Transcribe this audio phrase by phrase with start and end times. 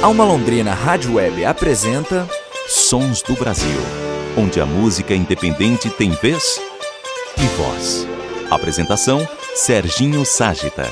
[0.00, 2.28] Alma Londrina Rádio Web apresenta
[2.68, 3.80] Sons do Brasil,
[4.36, 6.60] onde a música independente tem vez
[7.36, 8.06] e voz.
[8.48, 9.26] Apresentação
[9.56, 10.84] Serginho Ságita.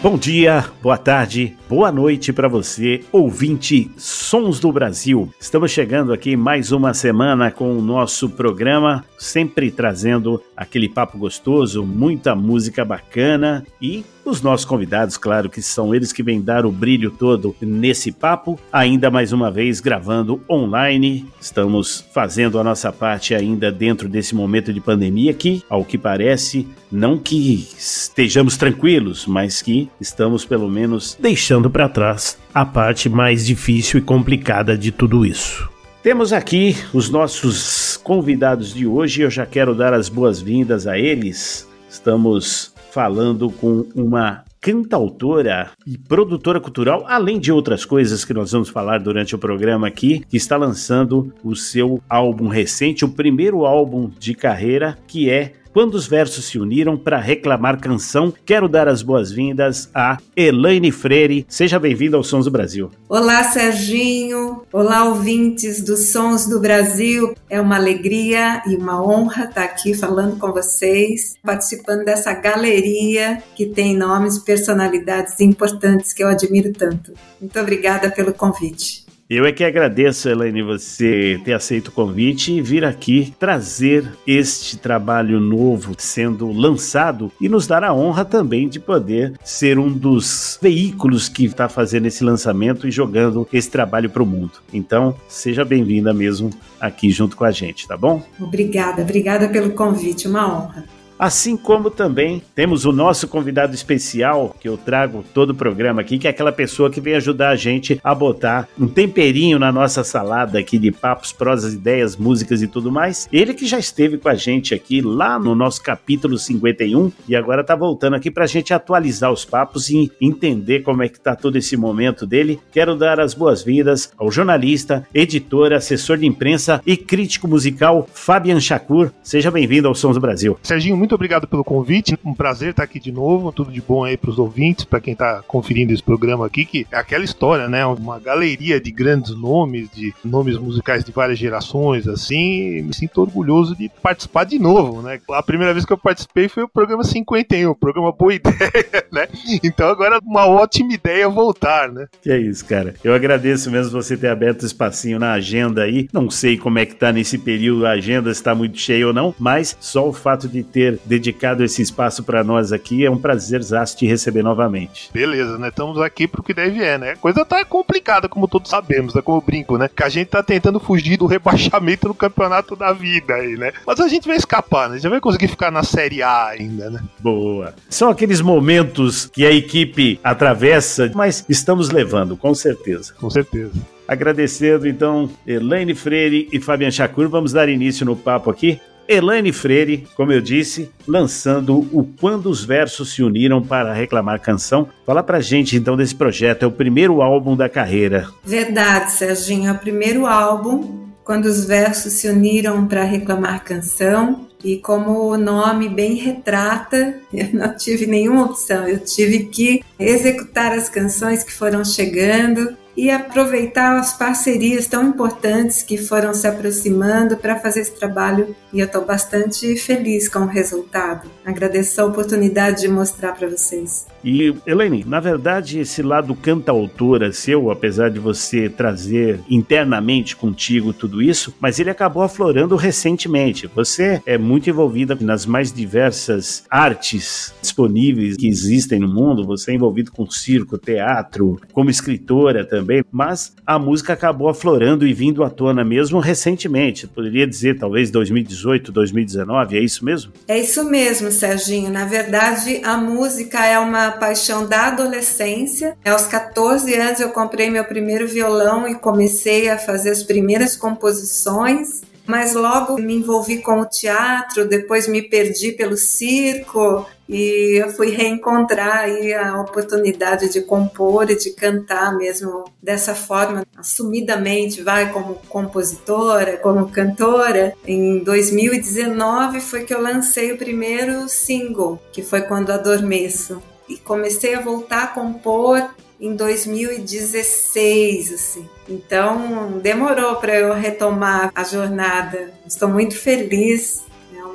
[0.00, 5.28] Bom dia, boa tarde, boa noite para você, ouvinte Sons do Brasil.
[5.40, 11.84] Estamos chegando aqui mais uma semana com o nosso programa, sempre trazendo aquele papo gostoso,
[11.84, 16.72] muita música bacana e os nossos convidados, claro, que são eles que vêm dar o
[16.72, 21.24] brilho todo nesse papo, ainda mais uma vez gravando online.
[21.40, 26.66] Estamos fazendo a nossa parte ainda dentro desse momento de pandemia que, ao que parece,
[26.90, 33.46] não que estejamos tranquilos, mas que estamos pelo menos deixando para trás a parte mais
[33.46, 35.68] difícil e complicada de tudo isso.
[36.02, 39.22] Temos aqui os nossos convidados de hoje.
[39.22, 41.68] Eu já quero dar as boas-vindas a eles.
[41.90, 48.70] Estamos falando com uma cantautora e produtora cultural, além de outras coisas que nós vamos
[48.70, 54.10] falar durante o programa aqui, que está lançando o seu álbum recente, o primeiro álbum
[54.18, 59.02] de carreira, que é quando os versos se uniram para reclamar canção, quero dar as
[59.02, 61.44] boas-vindas a Elaine Freire.
[61.50, 62.90] Seja bem-vinda aos Sons do Brasil.
[63.06, 64.62] Olá, Serginho.
[64.72, 67.34] Olá, ouvintes dos Sons do Brasil.
[67.50, 73.66] É uma alegria e uma honra estar aqui falando com vocês, participando dessa galeria que
[73.66, 77.12] tem nomes e personalidades importantes que eu admiro tanto.
[77.38, 79.05] Muito obrigada pelo convite.
[79.28, 84.78] Eu é que agradeço, Elaine, você ter aceito o convite e vir aqui trazer este
[84.78, 90.56] trabalho novo sendo lançado e nos dar a honra também de poder ser um dos
[90.62, 94.52] veículos que está fazendo esse lançamento e jogando esse trabalho para o mundo.
[94.72, 98.22] Então, seja bem-vinda mesmo aqui junto com a gente, tá bom?
[98.38, 100.95] Obrigada, obrigada pelo convite, uma honra.
[101.18, 106.18] Assim como também temos o nosso convidado especial, que eu trago todo o programa aqui,
[106.18, 110.04] que é aquela pessoa que vem ajudar a gente a botar um temperinho na nossa
[110.04, 113.28] salada aqui de papos, prosas, ideias, músicas e tudo mais.
[113.32, 117.64] Ele que já esteve com a gente aqui lá no nosso capítulo 51 e agora
[117.64, 121.56] tá voltando aqui pra gente atualizar os papos e entender como é que tá todo
[121.56, 122.60] esse momento dele.
[122.70, 129.10] Quero dar as boas-vindas ao jornalista, editor, assessor de imprensa e crítico musical Fabian Shakur.
[129.22, 130.58] Seja bem-vindo ao Sons do Brasil.
[130.62, 132.18] Serginho, muito obrigado pelo convite.
[132.24, 133.52] Um prazer estar aqui de novo.
[133.52, 136.84] Tudo de bom aí para os ouvintes, para quem está conferindo esse programa aqui, que
[136.90, 137.86] é aquela história, né?
[137.86, 142.82] Uma galeria de grandes nomes, de nomes musicais de várias gerações, assim.
[142.82, 145.20] Me sinto orgulhoso de participar de novo, né?
[145.30, 149.28] A primeira vez que eu participei foi o programa 51, o programa Boa Ideia, né?
[149.62, 152.08] Então agora uma ótima ideia voltar, né?
[152.20, 152.96] Que é isso, cara.
[153.04, 156.08] Eu agradeço mesmo você ter aberto o espacinho na agenda aí.
[156.12, 159.14] Não sei como é que tá nesse período a agenda, se está muito cheia ou
[159.14, 163.04] não, mas só o fato de ter dedicado esse espaço para nós aqui.
[163.04, 163.60] É um prazer
[163.96, 165.10] te receber novamente.
[165.12, 165.68] Beleza, né?
[165.68, 167.10] Estamos aqui pro que deve é, né?
[167.12, 169.22] A coisa tá complicada, como todos sabemos, né?
[169.22, 169.88] Como eu brinco, né?
[169.94, 173.72] Que a gente tá tentando fugir do rebaixamento no campeonato da vida aí, né?
[173.86, 174.98] Mas a gente vai escapar, né?
[174.98, 177.00] Já vai conseguir ficar na Série A ainda, né?
[177.20, 177.74] Boa.
[177.88, 183.14] São aqueles momentos que a equipe atravessa, mas estamos levando, com certeza.
[183.14, 183.72] Com certeza.
[184.06, 188.80] Agradecendo então Elaine Freire e Fabian Chacur, vamos dar início no papo aqui.
[189.08, 194.88] Elaine Freire, como eu disse, lançando o Quando os Versos se Uniram para Reclamar Canção.
[195.04, 198.28] Fala pra gente então desse projeto, é o primeiro álbum da carreira.
[198.44, 204.46] Verdade, Serginho, é o primeiro álbum, Quando os Versos se Uniram para Reclamar Canção.
[204.64, 210.72] E como o nome bem retrata, eu não tive nenhuma opção, eu tive que executar
[210.72, 217.36] as canções que foram chegando e aproveitar as parcerias tão importantes que foram se aproximando
[217.36, 221.30] para fazer esse trabalho e eu estou bastante feliz com o resultado.
[221.44, 224.06] Agradeço a oportunidade de mostrar para vocês.
[224.24, 231.22] E, Elaine, na verdade, esse lado cantautora seu, apesar de você trazer internamente contigo tudo
[231.22, 233.66] isso, mas ele acabou aflorando recentemente.
[233.68, 239.74] Você é muito envolvida nas mais diversas artes disponíveis que existem no mundo, você é
[239.74, 245.50] envolvido com circo, teatro, como escritora também, mas a música acabou aflorando e vindo à
[245.50, 247.06] tona mesmo recentemente.
[247.06, 250.32] Poderia dizer, talvez 2018, 2019, é isso mesmo?
[250.48, 251.90] É isso mesmo, Serginho.
[251.90, 255.96] Na verdade, a música é uma paixão da adolescência.
[256.04, 262.02] Aos 14 anos eu comprei meu primeiro violão e comecei a fazer as primeiras composições
[262.26, 268.10] mas logo me envolvi com o teatro, depois me perdi pelo circo e eu fui
[268.10, 275.34] reencontrar aí a oportunidade de compor e de cantar mesmo dessa forma, assumidamente, vai como
[275.48, 277.74] compositora, como cantora.
[277.86, 284.54] Em 2019 foi que eu lancei o primeiro single, que foi quando adormeço e comecei
[284.54, 285.90] a voltar a compor
[286.20, 288.68] em 2016, assim.
[288.88, 292.54] Então, demorou para eu retomar a jornada.
[292.66, 294.05] Estou muito feliz.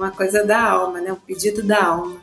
[0.01, 1.13] Uma coisa da alma, né?
[1.13, 2.15] Um pedido da alma.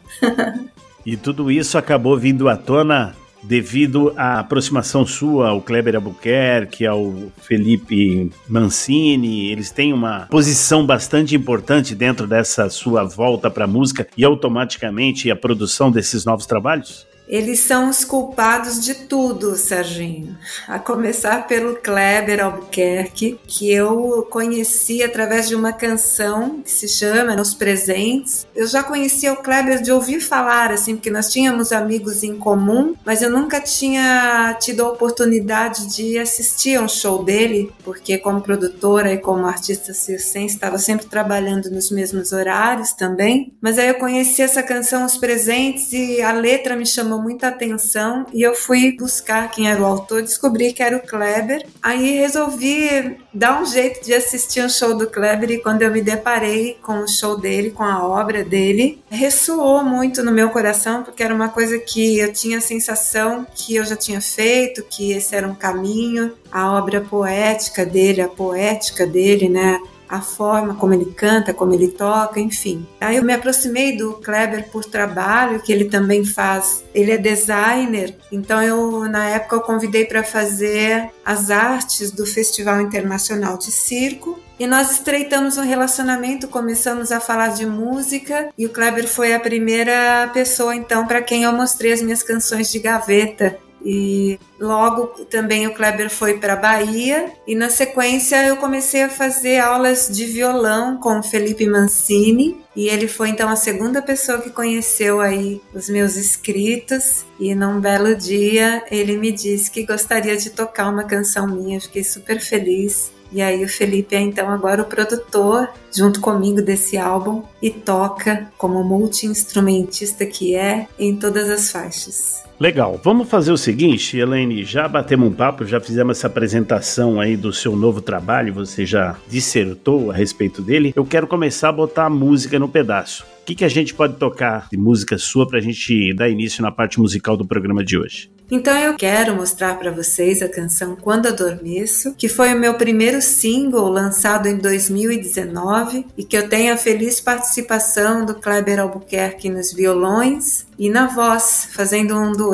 [1.07, 7.15] e tudo isso acabou vindo à tona devido à aproximação sua ao Kleber Albuquerque, ao
[7.41, 14.09] Felipe Mancini, eles têm uma posição bastante importante dentro dessa sua volta para a música
[14.17, 17.07] e automaticamente a produção desses novos trabalhos?
[17.29, 20.37] Eles são os culpados de tudo, Serginho.
[20.67, 27.37] A começar pelo Kleber Albuquerque, que eu conheci através de uma canção que se chama
[27.37, 28.47] Nos Presentes.
[28.57, 32.95] Eu já conhecia o Kleber de ouvir falar, assim, porque nós tínhamos amigos em comum,
[33.05, 38.41] mas eu nunca tinha tido a oportunidade de assistir a um show dele, porque como
[38.41, 43.53] produtora e como artista circense estava sempre trabalhando nos mesmos horários também.
[43.61, 47.49] Mas aí eu conheci essa canção Os Presentes e a letra me chamou chamou muita
[47.49, 51.67] atenção e eu fui buscar quem era o autor, descobri que era o Kleber.
[51.83, 56.01] Aí resolvi dar um jeito de assistir um show do Kleber e quando eu me
[56.01, 61.23] deparei com o show dele, com a obra dele, ressoou muito no meu coração porque
[61.23, 65.35] era uma coisa que eu tinha a sensação que eu já tinha feito, que esse
[65.35, 69.81] era um caminho, a obra poética dele, a poética dele, né?
[70.09, 72.87] A forma como ele canta, como ele toca, enfim.
[73.01, 76.85] Aí eu me aproximei do Kleber por trabalho, que ele também faz.
[76.95, 82.81] Ele é designer, então eu na época eu convidei para fazer as artes do Festival
[82.81, 84.39] Internacional de Circo.
[84.59, 89.39] E nós estreitamos um relacionamento, começamos a falar de música e o Kleber foi a
[89.39, 93.57] primeira pessoa então para quem eu mostrei as minhas canções de gaveta.
[93.85, 97.33] E logo também o Kleber foi para Bahia.
[97.47, 102.61] E na sequência eu comecei a fazer aulas de violão com o Felipe Mancini.
[102.75, 107.25] E ele foi então a segunda pessoa que conheceu aí os meus escritos.
[107.39, 112.05] E num belo dia ele me disse que gostaria de tocar uma canção minha, fiquei
[112.05, 113.11] super feliz.
[113.31, 117.43] E aí o Felipe é então agora o produtor junto comigo desse álbum.
[117.61, 122.48] E toca como multi-instrumentista que é em todas as faixas.
[122.61, 127.37] Legal, vamos fazer o seguinte, Elaine, já batemos um papo, já fizemos essa apresentação aí
[127.37, 130.93] do seu novo trabalho, você já dissertou a respeito dele.
[130.97, 133.25] Eu quero começar a botar a música no pedaço.
[133.43, 136.61] O que, que a gente pode tocar de música sua para a gente dar início
[136.61, 138.29] na parte musical do programa de hoje?
[138.51, 143.21] Então eu quero mostrar para vocês a canção Quando Adormeço, que foi o meu primeiro
[143.21, 149.73] single lançado em 2019 e que eu tenho a feliz participação do Kleber Albuquerque nos
[149.73, 152.48] violões e na voz, fazendo um dueto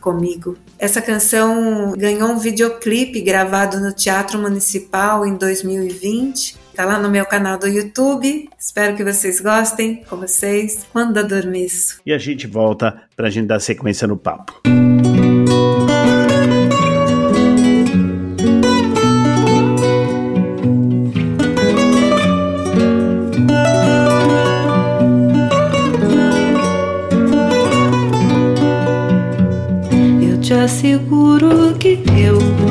[0.00, 0.56] comigo.
[0.78, 7.26] Essa canção ganhou um videoclipe gravado no Teatro Municipal em 2020 Tá lá no meu
[7.26, 8.48] canal do YouTube.
[8.56, 12.00] Espero que vocês gostem, com vocês, quando adormeço.
[12.06, 14.60] E a gente volta pra gente dar sequência no papo.
[30.98, 32.67] Asseguro que eu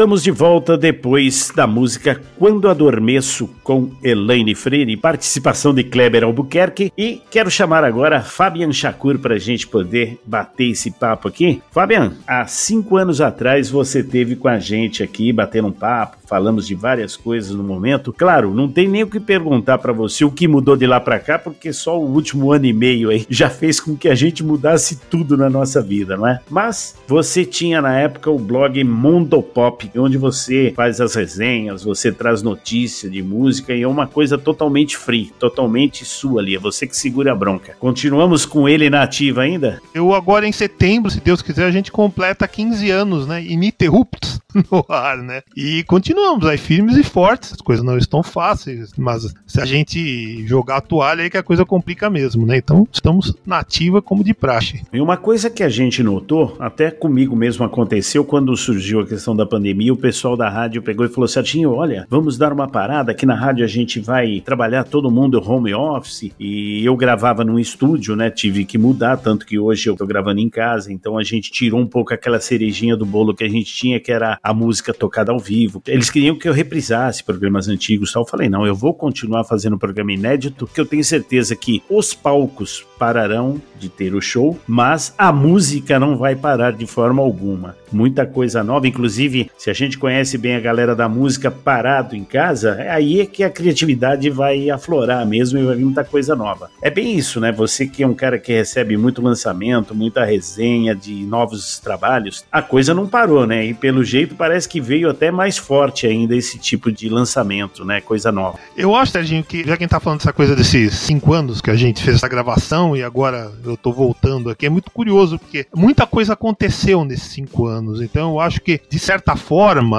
[0.00, 6.90] Estamos de volta depois da música Quando Adormeço com Elaine Freire, participação de Kleber Albuquerque.
[6.96, 11.60] E quero chamar agora Fabian Shakur para a gente poder bater esse papo aqui.
[11.70, 16.64] Fabian, há cinco anos atrás você teve com a gente aqui batendo um papo, falamos
[16.64, 18.12] de várias coisas no momento.
[18.12, 21.18] Claro, não tem nem o que perguntar para você o que mudou de lá para
[21.18, 24.44] cá, porque só o último ano e meio aí já fez com que a gente
[24.44, 26.38] mudasse tudo na nossa vida, não é?
[26.48, 32.12] Mas você tinha na época o blog Mundo Pop, onde você faz as resenhas, você
[32.12, 36.86] traz notícia de música e é uma coisa totalmente free, totalmente sua ali, é você
[36.86, 37.74] que segura a bronca.
[37.80, 39.82] Continuamos com ele na ativa ainda?
[39.92, 43.42] Eu agora em setembro, se Deus quiser, a gente completa 15 anos, né?
[43.42, 45.42] Ininterruptos no ar, né?
[45.56, 45.82] E
[46.20, 47.54] continuamos aí firmes e fortes.
[47.54, 51.42] As coisas não estão fáceis, mas se a gente jogar a toalha aí que a
[51.42, 52.58] coisa complica mesmo, né?
[52.58, 54.82] Então estamos na ativa como de praxe.
[54.92, 59.34] E uma coisa que a gente notou, até comigo mesmo aconteceu quando surgiu a questão
[59.34, 63.12] da pandemia, o pessoal da rádio pegou e falou: Serginho, olha, vamos dar uma parada.
[63.12, 66.30] Aqui na rádio a gente vai trabalhar todo mundo home office.
[66.38, 68.30] E eu gravava num estúdio, né?
[68.30, 70.92] Tive que mudar, tanto que hoje eu tô gravando em casa.
[70.92, 74.12] Então a gente tirou um pouco aquela cerejinha do bolo que a gente tinha, que
[74.12, 75.82] era a música tocada ao vivo.
[75.86, 78.22] Eles queriam que eu reprisasse programas antigos tal.
[78.22, 82.14] Eu falei: não, eu vou continuar fazendo programa inédito, que eu tenho certeza que os
[82.14, 87.76] palcos pararão de ter o show, mas a música não vai parar de forma alguma.
[87.92, 92.24] Muita coisa nova, inclusive, se a gente conhece bem a galera da música parado em
[92.24, 96.36] casa, é aí é que a criatividade vai aflorar mesmo e vai vir muita coisa
[96.36, 96.70] nova.
[96.82, 97.52] É bem isso, né?
[97.52, 102.62] Você que é um cara que recebe muito lançamento, muita resenha de novos trabalhos, a
[102.62, 103.64] coisa não parou, né?
[103.66, 108.00] E pelo jeito parece que veio até mais forte ainda esse tipo de lançamento, né?
[108.00, 108.58] Coisa nova.
[108.76, 111.76] Eu acho, Serginho, que já quem tá falando dessa coisa desses cinco anos que a
[111.76, 116.06] gente fez essa gravação e agora eu tô voltando aqui, é muito curioso, porque muita
[116.06, 117.79] coisa aconteceu nesses cinco anos.
[118.02, 119.98] Então eu acho que, de certa forma,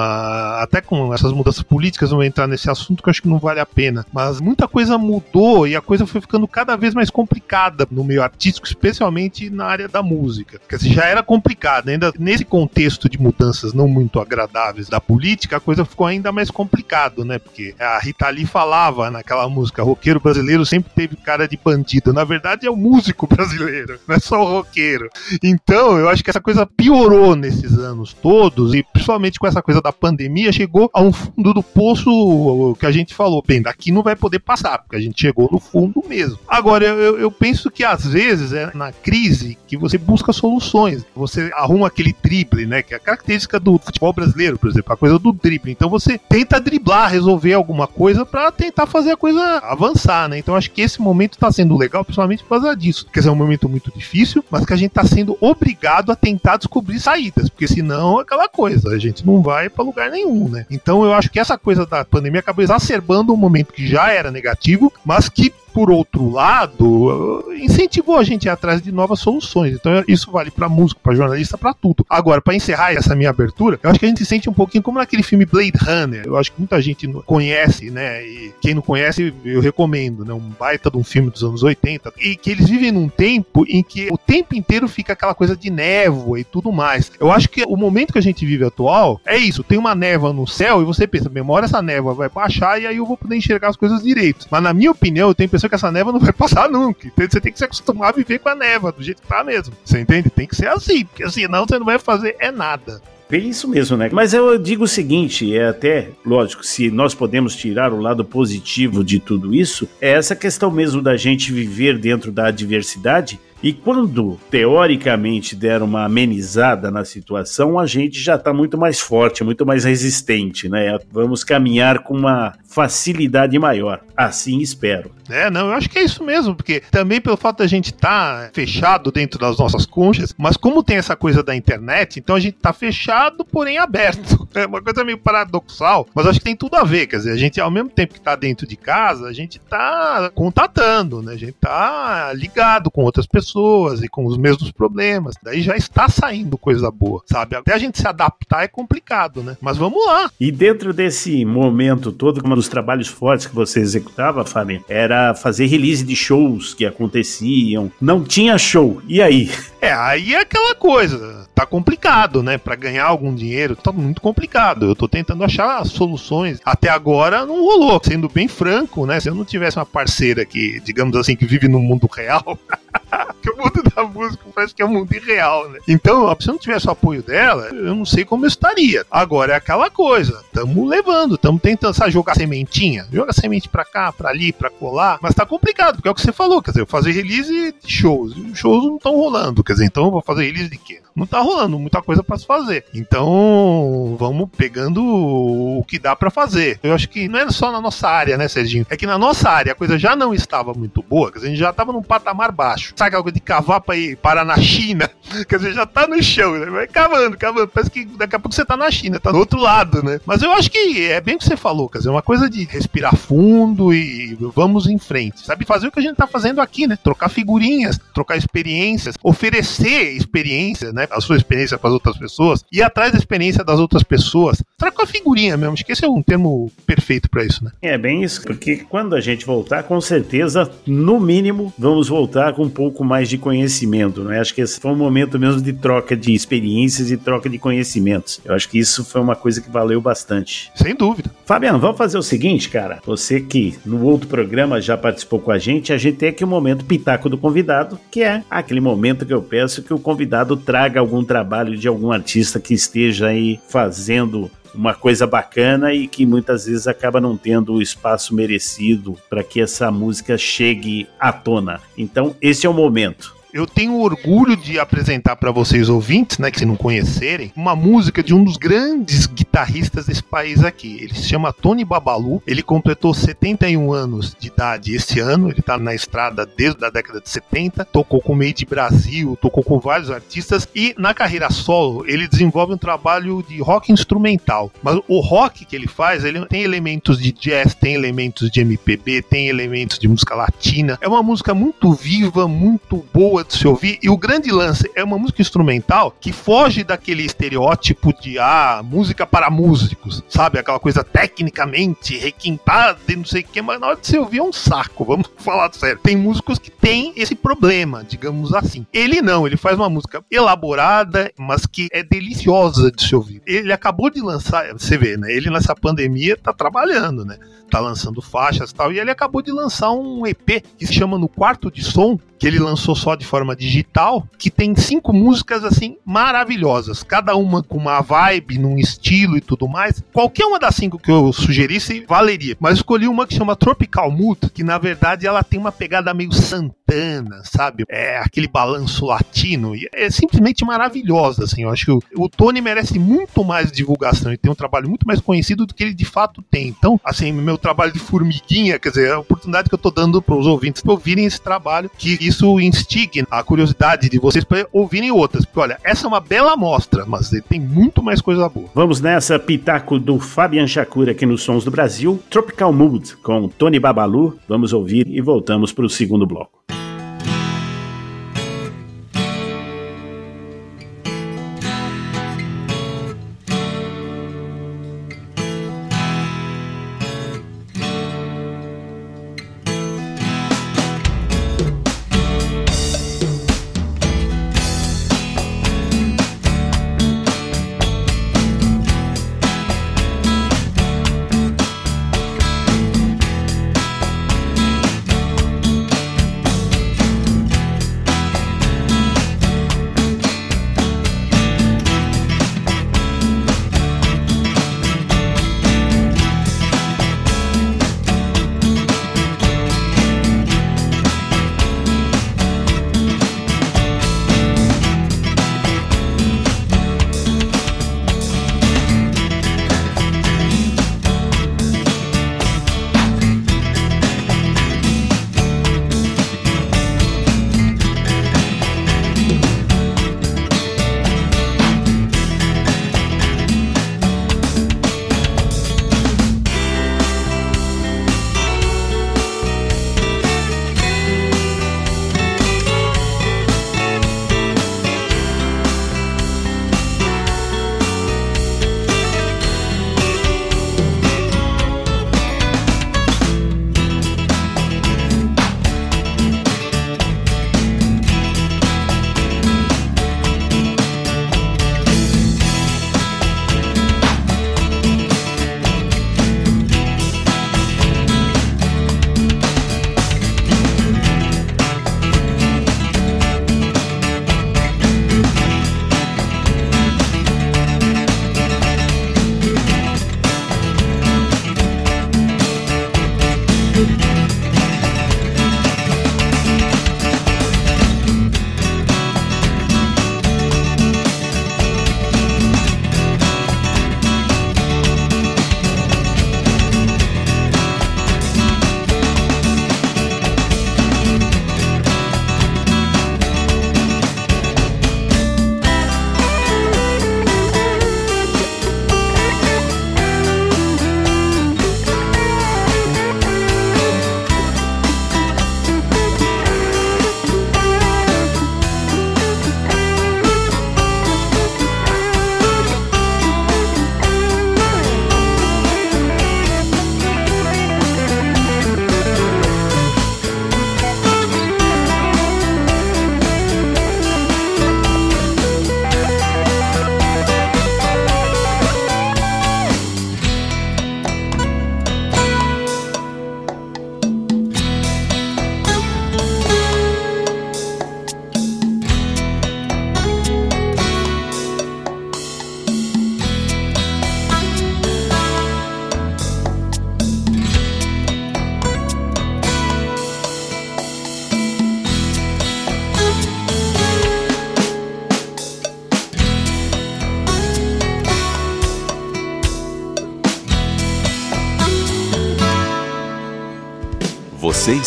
[0.60, 3.38] até com essas mudanças políticas, não vou entrar nesse assunto que eu acho que não
[3.38, 7.10] vale a pena, mas muita coisa mudou e a coisa foi ficando cada vez mais
[7.10, 10.60] complicada no meio artístico, especialmente na área da música.
[10.68, 15.56] Quer dizer, já era complicado, ainda nesse contexto de mudanças não muito agradáveis da política,
[15.56, 17.38] a coisa ficou ainda mais complicado, né?
[17.38, 22.12] Porque a Rita Lee falava naquela música, roqueiro brasileiro sempre teve cara de bandido.
[22.12, 25.08] Na verdade, é o músico brasileiro, não é só o roqueiro.
[25.42, 29.80] Então, eu acho que essa coisa piorou nesses anos todos, e principalmente com essa coisa
[29.80, 34.02] da pandemia, chegou a um fundo do poço que a gente falou, bem, daqui não
[34.02, 36.38] vai poder passar, porque a gente chegou no fundo mesmo.
[36.46, 41.04] Agora, eu, eu penso que às vezes é na crise que você busca soluções.
[41.14, 42.82] Você arruma aquele drible, né?
[42.82, 45.72] Que é a característica do futebol brasileiro, por exemplo, a coisa do drible.
[45.72, 50.38] Então você tenta driblar, resolver alguma coisa para tentar fazer a coisa avançar, né?
[50.38, 53.06] Então acho que esse momento tá sendo legal, principalmente por causa disso.
[53.12, 56.16] Quer dizer, é um momento muito difícil, mas que a gente tá sendo obrigado a
[56.16, 60.48] tentar descobrir saídas, porque senão é aquela coisa, a gente não vai para lugar nenhum,
[60.48, 60.66] né?
[60.68, 64.32] Então eu acho que essa coisa da pandemia acabou exacerbando um momento que já era
[64.32, 69.74] negativo, mas que por outro lado, incentivou a gente a ir atrás de novas soluções.
[69.74, 72.04] Então, isso vale para músico, para jornalista, para tudo.
[72.08, 74.82] Agora, para encerrar essa minha abertura, eu acho que a gente se sente um pouquinho
[74.82, 76.24] como naquele filme Blade Runner.
[76.26, 78.24] Eu acho que muita gente conhece, né?
[78.24, 80.32] E quem não conhece, eu recomendo, né?
[80.32, 82.12] Um baita de um filme dos anos 80.
[82.18, 85.70] E que eles vivem num tempo em que o tempo inteiro fica aquela coisa de
[85.70, 87.10] névoa e tudo mais.
[87.18, 90.32] Eu acho que o momento que a gente vive atual é isso: tem uma névoa
[90.32, 93.36] no céu e você pensa, bem, essa névoa vai baixar e aí eu vou poder
[93.36, 94.46] enxergar as coisas direito.
[94.50, 97.06] Mas na minha opinião, eu tenho impressão que essa neva não vai passar nunca.
[97.06, 99.44] Então você tem que se acostumar a viver com a neva, do jeito que tá
[99.44, 99.74] mesmo.
[99.84, 100.30] Você entende?
[100.30, 103.00] Tem que ser assim, porque senão você não vai fazer é nada.
[103.30, 104.10] É isso mesmo, né?
[104.12, 109.02] Mas eu digo o seguinte, é até, lógico, se nós podemos tirar o lado positivo
[109.02, 114.40] de tudo isso, é essa questão mesmo da gente viver dentro da adversidade e quando,
[114.50, 119.84] teoricamente, der uma amenizada na situação, a gente já está muito mais forte, muito mais
[119.84, 120.98] resistente, né?
[121.12, 124.00] Vamos caminhar com uma facilidade maior.
[124.16, 125.10] Assim espero.
[125.28, 128.46] É, não, eu acho que é isso mesmo, porque também pelo fato da gente estar
[128.46, 132.40] tá fechado dentro das nossas conchas, mas como tem essa coisa da internet, então a
[132.40, 134.42] gente tá fechado, porém aberto.
[134.54, 137.36] É uma coisa meio paradoxal, mas acho que tem tudo a ver, quer dizer, a
[137.36, 141.32] gente ao mesmo tempo que tá dentro de casa, a gente tá contatando, né?
[141.32, 145.36] A gente tá ligado com outras pessoas e com os mesmos problemas.
[145.42, 147.56] Daí já está saindo coisa boa, sabe?
[147.56, 149.56] Até a gente se adaptar é complicado, né?
[149.58, 150.30] Mas vamos lá.
[150.38, 155.66] E dentro desse momento todo, um dos trabalhos fortes que você executava, Fábio, era fazer
[155.66, 157.90] release de shows que aconteciam.
[158.00, 159.02] Não tinha show.
[159.08, 159.50] E aí?
[159.80, 161.48] É, aí é aquela coisa.
[161.52, 162.56] Tá complicado, né?
[162.56, 164.86] Para ganhar algum dinheiro, tá muito complicado.
[164.86, 166.60] Eu tô tentando achar soluções.
[166.64, 168.00] Até agora não rolou.
[168.02, 169.18] Sendo bem franco, né?
[169.18, 172.56] Se eu não tivesse uma parceira que, digamos assim, que vive no mundo real.
[173.42, 175.78] que o mundo da música parece que é um mundo irreal, né?
[175.88, 179.04] Então, se eu não tivesse o apoio dela, eu não sei como eu estaria.
[179.10, 184.12] Agora é aquela coisa, tamo levando, tamo tentando, sabe, jogar sementinha, joga semente pra cá,
[184.12, 186.82] pra ali, pra colar, mas tá complicado, porque é o que você falou, quer dizer,
[186.82, 190.22] eu fazer release de shows, os shows não estão rolando, quer dizer, então eu vou
[190.22, 191.00] fazer release de quê?
[191.14, 192.84] Não tá rolando muita coisa para se fazer.
[192.94, 196.78] Então, vamos pegando o que dá para fazer.
[196.82, 198.86] Eu acho que não é só na nossa área, né, Serginho?
[198.88, 201.50] É que na nossa área a coisa já não estava muito boa, quer dizer, a
[201.50, 202.94] gente já tava num patamar baixo.
[202.96, 205.10] Sabe aquela coisa de cavar pra ir parar na China?
[205.48, 206.66] Quer dizer, já tá no chão, né?
[206.66, 207.68] Vai cavando, cavando.
[207.68, 210.20] Parece que daqui a pouco você tá na China, tá do outro lado, né?
[210.26, 212.64] Mas eu acho que é bem o que você falou, quer dizer, uma coisa de
[212.64, 215.44] respirar fundo e vamos em frente.
[215.44, 216.96] Sabe fazer o que a gente tá fazendo aqui, né?
[217.02, 221.01] Trocar figurinhas, trocar experiências, oferecer experiência, né?
[221.10, 224.62] A sua experiência para as outras pessoas e atrás da experiência das outras pessoas.
[224.78, 225.74] Trocar figurinha mesmo.
[225.74, 227.72] Acho que esse é um termo perfeito para isso, né?
[227.80, 232.64] É bem isso, porque quando a gente voltar, com certeza, no mínimo, vamos voltar com
[232.64, 234.40] um pouco mais de conhecimento, né?
[234.40, 238.40] Acho que esse foi um momento mesmo de troca de experiências e troca de conhecimentos.
[238.44, 240.70] Eu acho que isso foi uma coisa que valeu bastante.
[240.74, 241.30] Sem dúvida.
[241.44, 243.00] Fabiano, vamos fazer o seguinte, cara.
[243.04, 246.48] Você que no outro programa já participou com a gente, a gente tem aqui o
[246.48, 250.91] momento pitaco do convidado, que é aquele momento que eu peço que o convidado traga
[250.98, 256.66] algum trabalho de algum artista que esteja aí fazendo uma coisa bacana e que muitas
[256.66, 261.80] vezes acaba não tendo o espaço merecido para que essa música chegue à tona.
[261.96, 263.34] Então, esse é o momento.
[263.52, 268.22] Eu tenho orgulho de apresentar para vocês ouvintes, né, que se não conhecerem, uma música
[268.22, 270.96] de um dos grandes guitarristas desse país aqui.
[271.02, 272.42] Ele se chama Tony Babalu.
[272.46, 275.50] Ele completou 71 anos de idade esse ano.
[275.50, 277.84] Ele tá na estrada desde a década de 70.
[277.84, 282.72] Tocou com o Made Brasil, tocou com vários artistas e na carreira solo ele desenvolve
[282.72, 284.72] um trabalho de rock instrumental.
[284.82, 289.20] Mas o rock que ele faz, ele tem elementos de jazz, tem elementos de MPB,
[289.20, 290.98] tem elementos de música latina.
[291.02, 293.98] É uma música muito viva, muito boa de se ouvir.
[294.02, 299.26] E o grande lance é uma música instrumental que foge daquele estereótipo de ah, música
[299.26, 300.58] para músicos, sabe?
[300.58, 304.38] Aquela coisa tecnicamente requintada e não sei o que, mas na hora de se ouvir
[304.38, 306.00] é um saco, vamos falar sério.
[306.02, 308.86] Tem músicos que têm esse problema, digamos assim.
[308.92, 313.42] Ele não, ele faz uma música elaborada, mas que é deliciosa de se ouvir.
[313.46, 315.32] Ele acabou de lançar, você vê, né?
[315.32, 317.38] Ele nessa pandemia tá trabalhando, né?
[317.70, 321.18] Tá lançando faixas e tal, e ele acabou de lançar um EP que se chama
[321.18, 325.62] No Quarto de Som, que ele lançou só de forma digital, que tem cinco músicas
[325.62, 330.02] assim maravilhosas, cada uma com uma vibe, num estilo e tudo mais.
[330.12, 334.50] Qualquer uma das cinco que eu sugerisse valeria, mas escolhi uma que chama Tropical Mood,
[334.52, 337.84] que na verdade ela tem uma pegada meio Santana, sabe?
[337.88, 341.62] É aquele balanço latino e é simplesmente maravilhosa, assim.
[341.62, 345.20] Eu acho que o, Tony merece muito mais divulgação e tem um trabalho muito mais
[345.20, 346.66] conhecido do que ele de fato tem.
[346.66, 350.20] Então, assim, meu trabalho de formiguinha, quer dizer, é a oportunidade que eu tô dando
[350.20, 355.10] para os ouvintes ouvirem esse trabalho que isso instigue a curiosidade de vocês para ouvirem
[355.10, 355.44] outras.
[355.44, 358.68] Porque, olha, essa é uma bela amostra, mas tem muito mais coisa boa.
[358.74, 363.78] Vamos nessa, pitaco do Fabian Chacura aqui nos Sons do Brasil, Tropical Mood com Tony
[363.78, 364.38] Babalu.
[364.48, 366.71] Vamos ouvir e voltamos para o segundo bloco.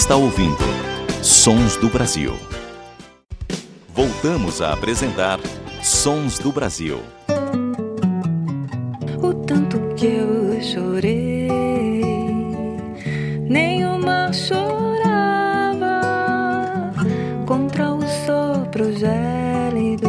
[0.06, 0.60] Está ouvindo
[1.24, 2.34] Sons do Brasil.
[3.89, 5.39] Voltamos a apresentar
[5.82, 7.00] Sons do Brasil.
[9.20, 11.50] O tanto que eu chorei,
[13.50, 16.02] nenhuma chorava
[17.48, 20.08] contra o sopro gélido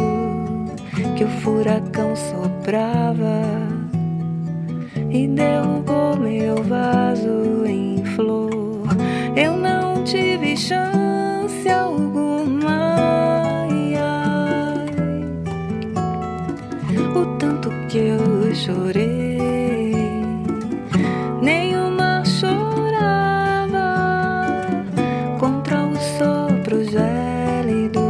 [1.17, 3.41] que o furacão soprava
[5.09, 8.46] e derrubou meu vaso em flor.
[10.57, 12.95] Chance alguma.
[13.69, 14.87] ai, ai.
[17.15, 20.03] O tanto que eu chorei,
[21.43, 23.85] nenhuma chorava
[25.39, 28.01] contra o sopro gélido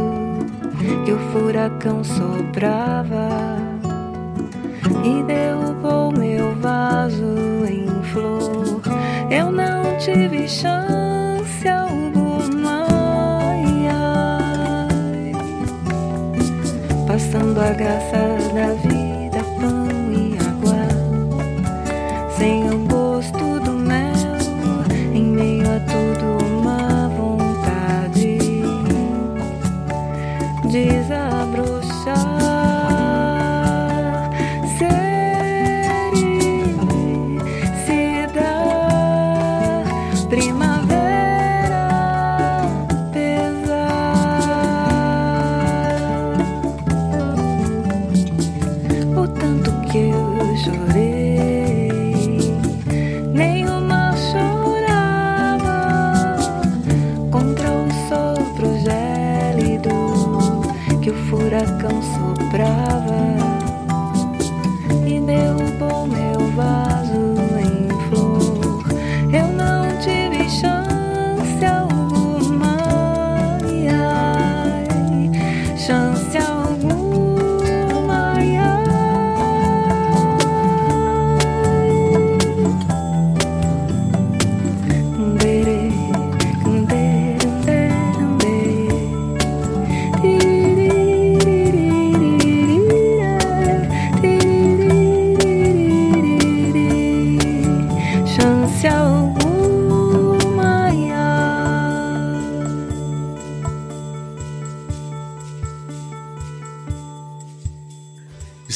[1.04, 3.28] que o furacão soprava
[5.04, 7.26] e derrubou meu vaso
[7.68, 8.80] em flor.
[9.30, 10.97] Eu não tive chance
[17.30, 18.16] Passando a graça
[18.54, 18.87] da vida,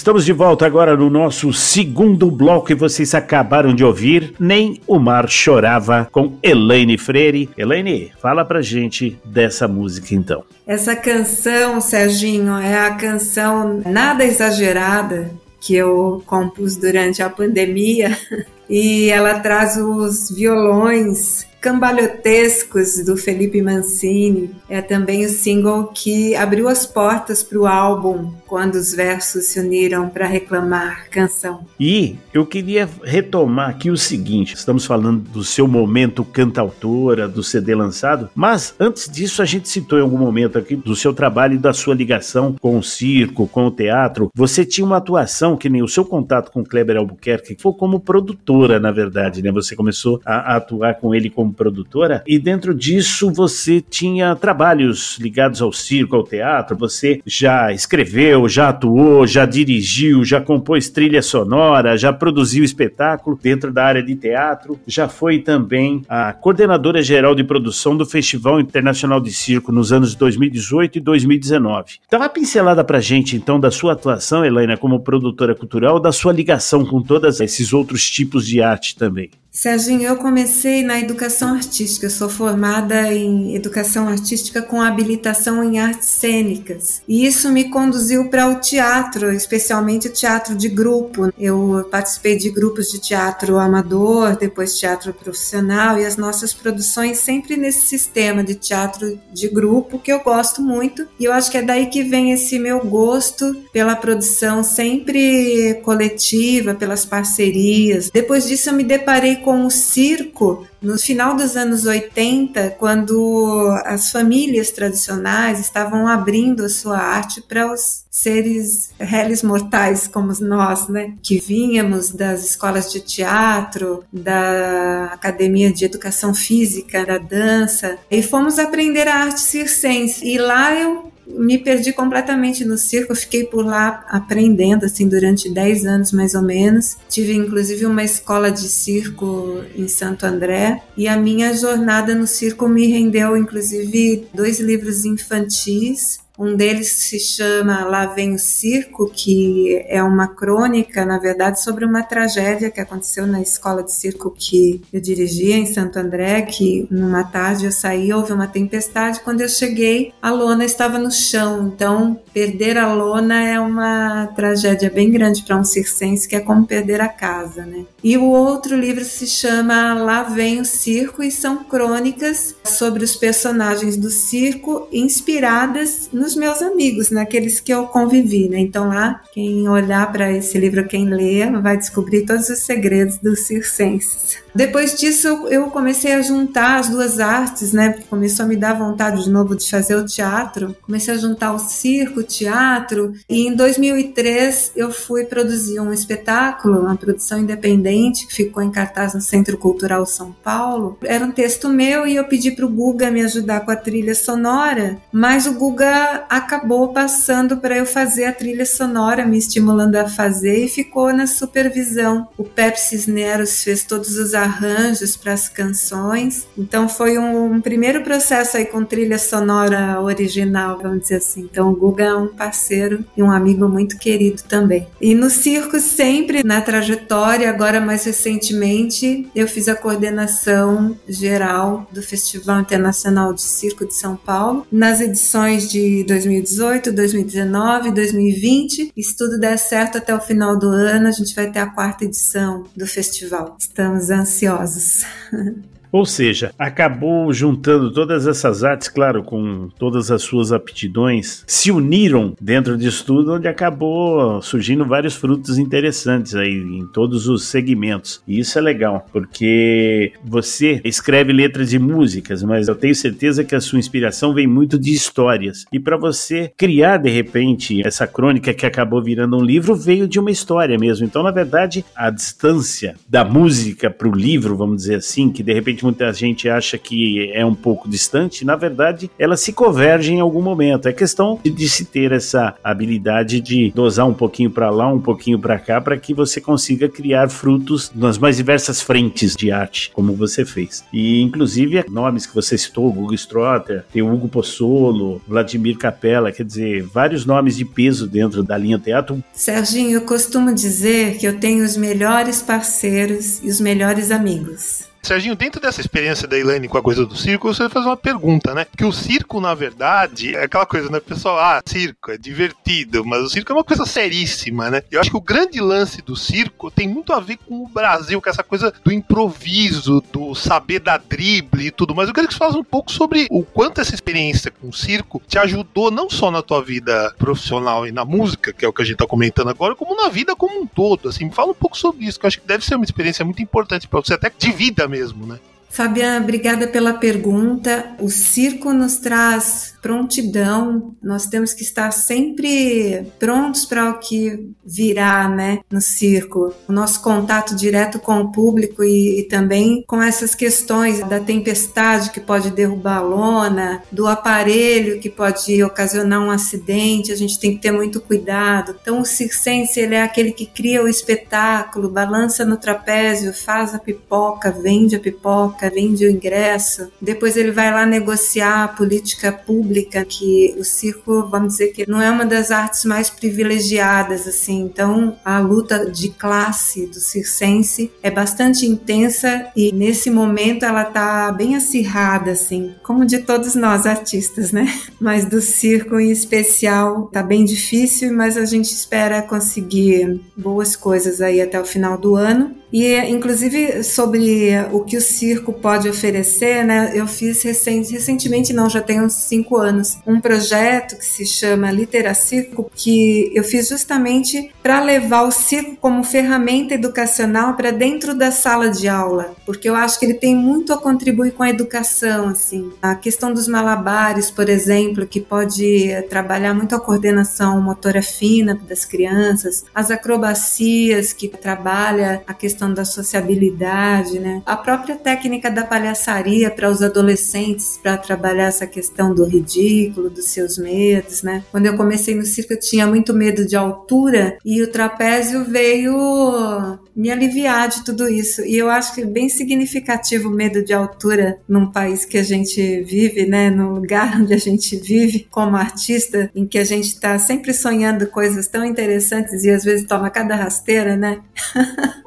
[0.03, 4.99] Estamos de volta agora no nosso segundo bloco e vocês acabaram de ouvir Nem o
[4.99, 7.49] Mar Chorava com Elaine Freire.
[7.57, 10.43] Elaine, fala pra gente dessa música então.
[10.67, 18.19] Essa canção, Serginho, é a canção nada exagerada que eu compus durante a pandemia
[18.69, 24.51] e ela traz os violões cambalhotescos do Felipe Mancini.
[24.69, 29.61] É também o single que abriu as portas para o álbum quando os versos se
[29.61, 31.65] uniram para reclamar canção.
[31.79, 37.75] E eu queria retomar aqui o seguinte: estamos falando do seu momento cantautora, do CD
[37.77, 41.59] lançado, mas antes disso a gente citou em algum momento aqui do seu trabalho e
[41.59, 44.31] da sua ligação com o circo, com o teatro.
[44.35, 48.01] Você tinha uma atuação que nem o seu contato com Kleber Albuquerque, que foi como
[48.01, 49.53] produtora, na verdade, né?
[49.53, 55.19] Você começou a, a atuar com ele como produtora e dentro disso você tinha trabalhos
[55.21, 56.77] ligados ao circo, ao teatro.
[56.77, 63.73] Você já escreveu, já atuou, já dirigiu, já compôs trilha sonora, já produziu espetáculo dentro
[63.73, 69.21] da área de teatro, já foi também a coordenadora geral de produção do Festival Internacional
[69.21, 71.99] de Circo nos anos 2018 e 2019.
[72.11, 76.33] Dá uma pincelada pra gente então da sua atuação, Helena, como produtora cultural, da sua
[76.33, 79.31] ligação com todos esses outros tipos de arte também.
[79.53, 82.07] Serginho, eu comecei na educação artística.
[82.07, 87.03] Eu sou formada em educação artística com habilitação em artes cênicas.
[87.07, 91.31] E isso me conduziu para o teatro, especialmente o teatro de grupo.
[91.39, 97.55] Eu participei de grupos de teatro amador, depois teatro profissional, e as nossas produções sempre
[97.59, 101.07] nesse sistema de teatro de grupo, que eu gosto muito.
[101.21, 106.75] E eu acho que é daí que vem esse meu gosto pela produção sempre coletiva,
[106.75, 108.09] pelas parcerias.
[108.11, 114.11] Depois disso, eu me deparei com o circo no final dos anos 80, quando as
[114.11, 121.15] famílias tradicionais estavam abrindo a sua arte para os seres réis mortais como nós, né?
[121.23, 128.59] Que vínhamos das escolas de teatro, da academia de educação física, da dança, e fomos
[128.59, 130.27] aprender a arte circense.
[130.27, 135.87] E lá eu me perdi completamente no circo, fiquei por lá aprendendo assim durante 10
[135.87, 136.97] anos mais ou menos.
[137.09, 142.69] Tive inclusive uma escola de circo em Santo André e a minha jornada no circo
[142.69, 149.83] me rendeu inclusive dois livros infantis um deles se chama Lá Vem o Circo, que
[149.87, 154.81] é uma crônica, na verdade, sobre uma tragédia que aconteceu na escola de circo que
[154.93, 159.49] eu dirigia em Santo André, que numa tarde eu saí, houve uma tempestade, quando eu
[159.49, 161.73] cheguei, a lona estava no chão.
[161.75, 166.67] Então, perder a lona é uma tragédia bem grande para um circense, que é como
[166.67, 167.85] perder a casa, né?
[168.03, 173.15] E o outro livro se chama Lá Vem o Circo e são crônicas sobre os
[173.17, 178.61] personagens do circo inspiradas nos meus amigos, naqueles que eu convivi, né?
[178.61, 183.41] Então lá, quem olhar para esse livro, quem lê, vai descobrir todos os segredos dos
[183.41, 184.39] circenses.
[184.55, 187.99] Depois disso, eu comecei a juntar as duas artes, né?
[188.11, 190.77] Começou a me dar vontade de novo de fazer o teatro.
[190.83, 193.15] Comecei a juntar o circo, o teatro.
[193.29, 199.15] E em 2003 eu fui produzir um espetáculo, uma produção independente que ficou em cartaz
[199.15, 200.99] no Centro Cultural São Paulo.
[201.03, 204.15] Era um texto meu e eu pedi para o Guga me ajudar com a trilha
[204.15, 210.09] sonora, mas o Guga acabou passando para eu fazer a trilha sonora, me estimulando a
[210.09, 212.29] fazer e ficou na supervisão.
[212.37, 216.47] O Pep Cisneros fez todos os arranjos para as canções.
[216.57, 221.49] Então foi um, um, primeiro processo aí com trilha sonora original, vamos dizer assim.
[221.51, 224.87] Então o Guga é um parceiro e um amigo muito querido também.
[225.01, 232.03] E no circo sempre na trajetória, agora mais recentemente, eu fiz a coordenação geral do
[232.03, 238.93] Festival Internacional de Circo de São Paulo nas edições de 2018, 2019, 2020.
[238.97, 241.67] E se tudo der certo até o final do ano, a gente vai ter a
[241.67, 243.57] quarta edição do festival.
[243.59, 245.05] Estamos ansiosos ansiosos.
[245.93, 252.35] Ou seja, acabou juntando todas essas artes, claro, com todas as suas aptidões, se uniram
[252.41, 258.23] dentro disso tudo, onde acabou surgindo vários frutos interessantes aí em todos os segmentos.
[258.27, 263.55] E isso é legal, porque você escreve letras de músicas, mas eu tenho certeza que
[263.55, 265.67] a sua inspiração vem muito de histórias.
[265.71, 270.19] E para você criar de repente essa crônica que acabou virando um livro, veio de
[270.19, 271.05] uma história mesmo.
[271.05, 275.53] Então, na verdade, a distância da música para o livro, vamos dizer assim, que de
[275.53, 280.21] repente muita gente acha que é um pouco distante, na verdade, elas se convergem em
[280.21, 280.89] algum momento.
[280.89, 285.01] É questão de, de se ter essa habilidade de dosar um pouquinho para lá, um
[285.01, 289.91] pouquinho para cá, para que você consiga criar frutos nas mais diversas frentes de arte,
[289.93, 290.85] como você fez.
[290.93, 296.83] E, inclusive, nomes que você citou, Hugo Strotter, tem Hugo Pozzolo, Vladimir Capella, quer dizer,
[296.83, 299.23] vários nomes de peso dentro da linha teatro.
[299.33, 304.92] Serginho, eu costumo dizer que eu tenho os melhores parceiros e os melhores amigos.
[305.05, 308.55] Serginho, dentro dessa experiência da Elaine com a coisa do circo, você faz uma pergunta,
[308.55, 308.65] né?
[308.77, 311.01] Que o circo, na verdade, é aquela coisa, né?
[311.01, 314.81] Pessoal, ah, circo é divertido, mas o circo é uma coisa seríssima, né?
[314.93, 318.23] Eu acho que o grande lance do circo tem muito a ver com o Brasil,
[318.23, 322.09] com essa coisa do improviso, do saber da drible e tudo mais.
[322.09, 325.21] Eu queria que você falasse um pouco sobre o quanto essa experiência com o circo
[325.27, 328.83] te ajudou não só na tua vida profissional e na música, que é o que
[328.83, 331.09] a gente tá comentando agora, como na vida como um todo.
[331.09, 333.43] Assim, fala um pouco sobre isso, que eu acho que deve ser uma experiência muito
[333.43, 335.41] importante para você, até de vida mesmo, né?
[335.73, 337.97] Fabiana, obrigada pela pergunta.
[337.99, 345.29] O circo nos traz prontidão, nós temos que estar sempre prontos para o que virá
[345.29, 346.55] né, no circo.
[346.69, 352.11] O nosso contato direto com o público e, e, também com essas questões da tempestade
[352.11, 357.57] que pode derrubar a lona, do aparelho que pode ocasionar um acidente, a gente tem
[357.57, 358.77] que ter muito cuidado.
[358.81, 363.81] Então o circense ele é aquele que cria o espetáculo, balança no trapézio, faz a
[363.81, 370.05] pipoca, vende a pipoca, vende o ingresso, depois ele vai lá negociar a política pública,
[370.05, 375.17] que o circo, vamos dizer que não é uma das artes mais privilegiadas, assim, então
[375.25, 381.57] a luta de classe do circense é bastante intensa e nesse momento ela tá bem
[381.57, 384.67] acirrada, assim, como de todos nós artistas, né?
[385.01, 391.21] Mas do circo em especial tá bem difícil, mas a gente espera conseguir boas coisas
[391.21, 392.62] aí até o final do ano.
[392.73, 396.93] E, inclusive, sobre o que o circo pode oferecer, né?
[396.95, 401.71] Eu fiz recente, recentemente, não, já tem uns cinco anos, um projeto que se chama
[401.71, 408.31] Literacirco, que eu fiz justamente para levar o circo como ferramenta educacional para dentro da
[408.31, 412.29] sala de aula, porque eu acho que ele tem muito a contribuir com a educação,
[412.29, 412.73] assim.
[412.81, 418.85] A questão dos malabares, por exemplo, que pode trabalhar muito a coordenação motora fina das
[418.85, 424.43] crianças, as acrobacias, que trabalha a questão questão da sociabilidade, né?
[424.47, 430.27] A própria técnica da palhaçaria para os adolescentes, para trabalhar essa questão do ridículo, dos
[430.27, 431.43] seus medos, né?
[431.51, 436.79] Quando eu comecei no circo, eu tinha muito medo de altura e o trapézio veio
[436.95, 438.43] me aliviar de tudo isso.
[438.43, 442.23] E eu acho que é bem significativo o medo de altura num país que a
[442.23, 443.51] gente vive, né?
[443.51, 448.07] No lugar onde a gente vive como artista, em que a gente está sempre sonhando
[448.07, 451.21] coisas tão interessantes e às vezes toma cada rasteira, né?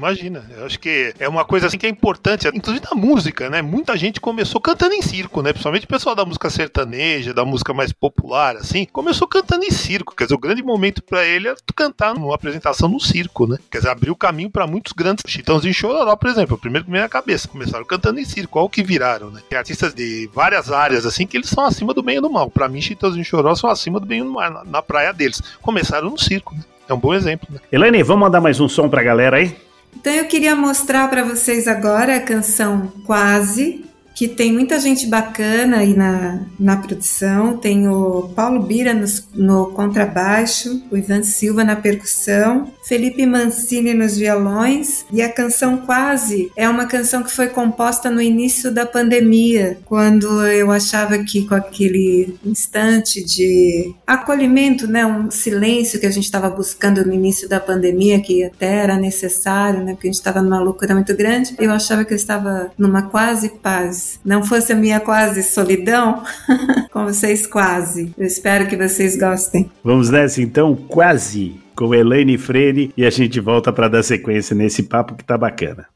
[0.00, 3.60] Imagina, eu acho que é uma coisa assim que é importante, inclusive na música, né?
[3.60, 5.52] Muita gente começou cantando em circo, né?
[5.52, 10.16] Principalmente o pessoal da música sertaneja, da música mais popular, assim, começou cantando em circo.
[10.16, 13.58] Quer dizer, o grande momento para ele é cantar numa apresentação no circo, né?
[13.70, 16.90] Quer dizer, abriu o caminho para muitos grandes Chitãozinho Chororó, por exemplo, o primeiro que
[16.90, 17.46] me na cabeça.
[17.46, 19.42] Começaram cantando em circo, olha o que viraram, né?
[19.50, 22.50] Tem artistas de várias áreas, assim, que eles são acima do bem e do mal.
[22.50, 25.42] Para mim, Chitãozinho Chororó são acima do bem e do mal, na, na praia deles.
[25.60, 26.62] Começaram no circo, né?
[26.88, 27.60] É um bom exemplo, né?
[27.70, 29.54] Elaine, vamos mandar mais um som pra galera aí?
[29.96, 35.78] Então eu queria mostrar para vocês agora a canção Quase, que tem muita gente bacana
[35.78, 37.56] aí na, na produção.
[37.56, 44.16] Tem o Paulo Bira no, no contrabaixo, o Ivan Silva na percussão, Felipe Mancini nos
[44.16, 45.06] violões.
[45.12, 50.44] E a canção Quase é uma canção que foi composta no início da pandemia, quando
[50.46, 56.50] eu achava que com aquele instante de acolhimento, né, um silêncio que a gente estava
[56.50, 60.60] buscando no início da pandemia, que até era necessário, né, porque a gente estava numa
[60.60, 64.98] loucura muito grande, eu achava que eu estava numa quase paz não fosse a minha
[64.98, 66.24] quase solidão,
[66.92, 68.12] com vocês quase.
[68.18, 69.70] Eu espero que vocês gostem.
[69.84, 74.82] Vamos nessa então, quase, com Elaine Freire, e a gente volta para dar sequência nesse
[74.82, 75.86] papo que tá bacana.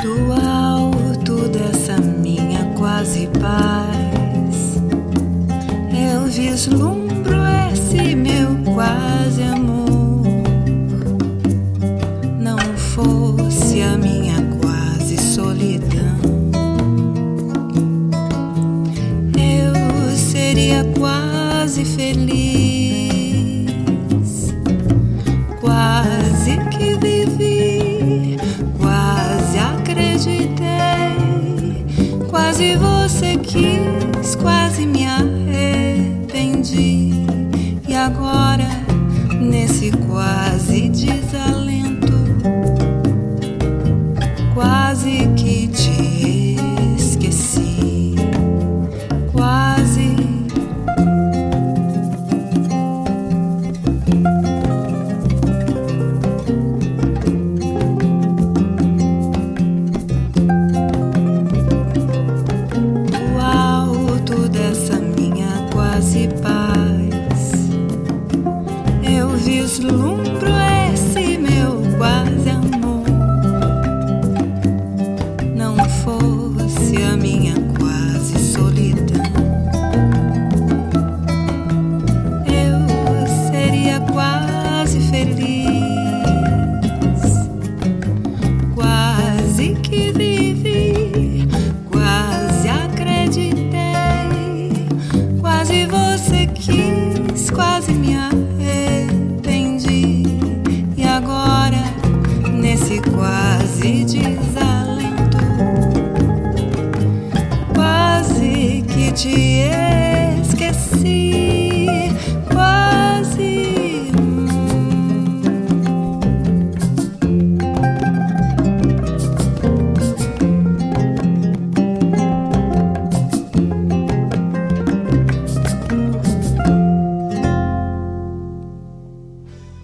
[0.00, 4.76] Do alto dessa minha quase paz,
[5.92, 7.34] eu vislumbro
[7.72, 9.87] esse meu quase amor.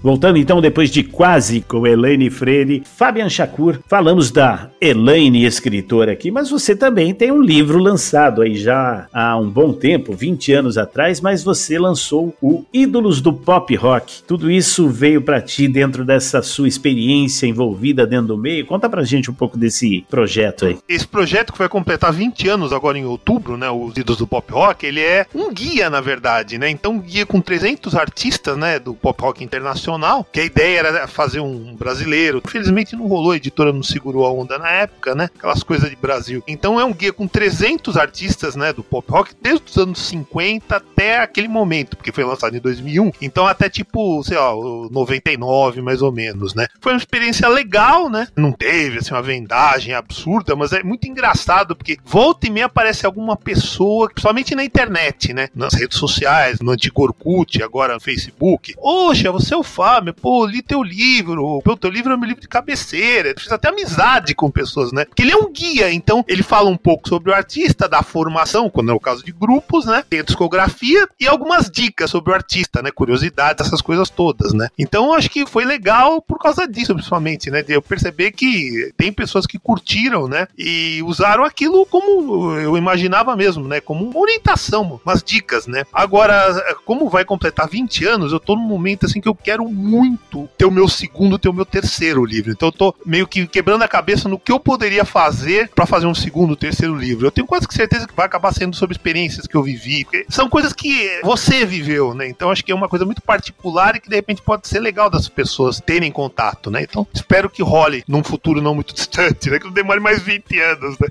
[0.05, 6.31] Voltando então, depois de quase com Elaine Freire, Fabian Shakur, falamos da Elaine, escritora aqui,
[6.31, 10.77] mas você também tem um livro lançado aí já há um bom tempo, 20 anos
[10.77, 14.23] atrás, mas você lançou o Ídolos do Pop Rock.
[14.25, 18.67] Tudo isso veio para ti dentro dessa sua experiência envolvida dentro do meio.
[18.67, 20.79] Conta pra gente um pouco desse projeto aí.
[20.87, 24.53] Esse projeto que vai completar 20 anos agora em outubro, né, os Ídolos do Pop
[24.53, 26.69] Rock, ele é um guia, na verdade, né?
[26.69, 30.79] Então, um guia com 300 artistas, né, do pop rock internacional nacional, que a ideia
[30.79, 32.43] era fazer um brasileiro.
[32.45, 35.31] Infelizmente não rolou, a editora não segurou a onda na época, né?
[35.37, 36.43] Aquelas coisas de Brasil.
[36.47, 40.77] Então é um guia com 300 artistas, né, do pop rock, desde os anos 50
[40.77, 43.13] até aquele momento, porque foi lançado em 2001.
[43.21, 46.67] Então até tipo, sei lá, o 99 mais ou menos, né?
[46.81, 48.29] Foi uma experiência legal, né?
[48.37, 53.07] Não teve assim uma vendagem absurda, mas é muito engraçado porque volta e meia aparece
[53.07, 55.49] alguma pessoa, principalmente na internet, né?
[55.55, 58.75] Nas redes sociais, no antigo Orkut, agora no Facebook.
[58.75, 62.41] Poxa, você é o Fábio, pô, li teu livro, pô, teu livro é meu livro
[62.41, 63.29] de cabeceira.
[63.29, 65.05] Eu fiz até amizade com pessoas, né?
[65.05, 68.71] Porque ele é um guia, então ele fala um pouco sobre o artista, da formação,
[68.71, 70.03] quando é o caso de grupos, né?
[70.09, 72.91] Tem a discografia e algumas dicas sobre o artista, né?
[72.91, 74.71] Curiosidades, essas coisas todas, né?
[74.79, 77.63] Então eu acho que foi legal por causa disso, principalmente, né?
[77.63, 80.49] De eu perceber que tem pessoas que curtiram, né?
[80.57, 83.83] E usaram aquilo como eu imaginava mesmo, né?
[83.83, 85.85] Como uma orientação, umas dicas, né?
[85.93, 90.49] Agora, como vai completar 20 anos, eu tô num momento assim que eu quero muito
[90.57, 92.53] ter o meu segundo, ter o meu terceiro livro.
[92.53, 96.07] Então eu tô meio que quebrando a cabeça no que eu poderia fazer para fazer
[96.07, 97.27] um segundo, terceiro livro.
[97.27, 100.27] Eu tenho quase que certeza que vai acabar sendo sobre experiências que eu vivi, porque
[100.29, 102.29] são coisas que você viveu, né?
[102.29, 105.11] Então acho que é uma coisa muito particular e que de repente pode ser legal
[105.11, 106.83] das pessoas terem contato, né?
[106.83, 109.59] Então espero que role num futuro não muito distante, né?
[109.59, 111.09] Que não demore mais 20 anos, né?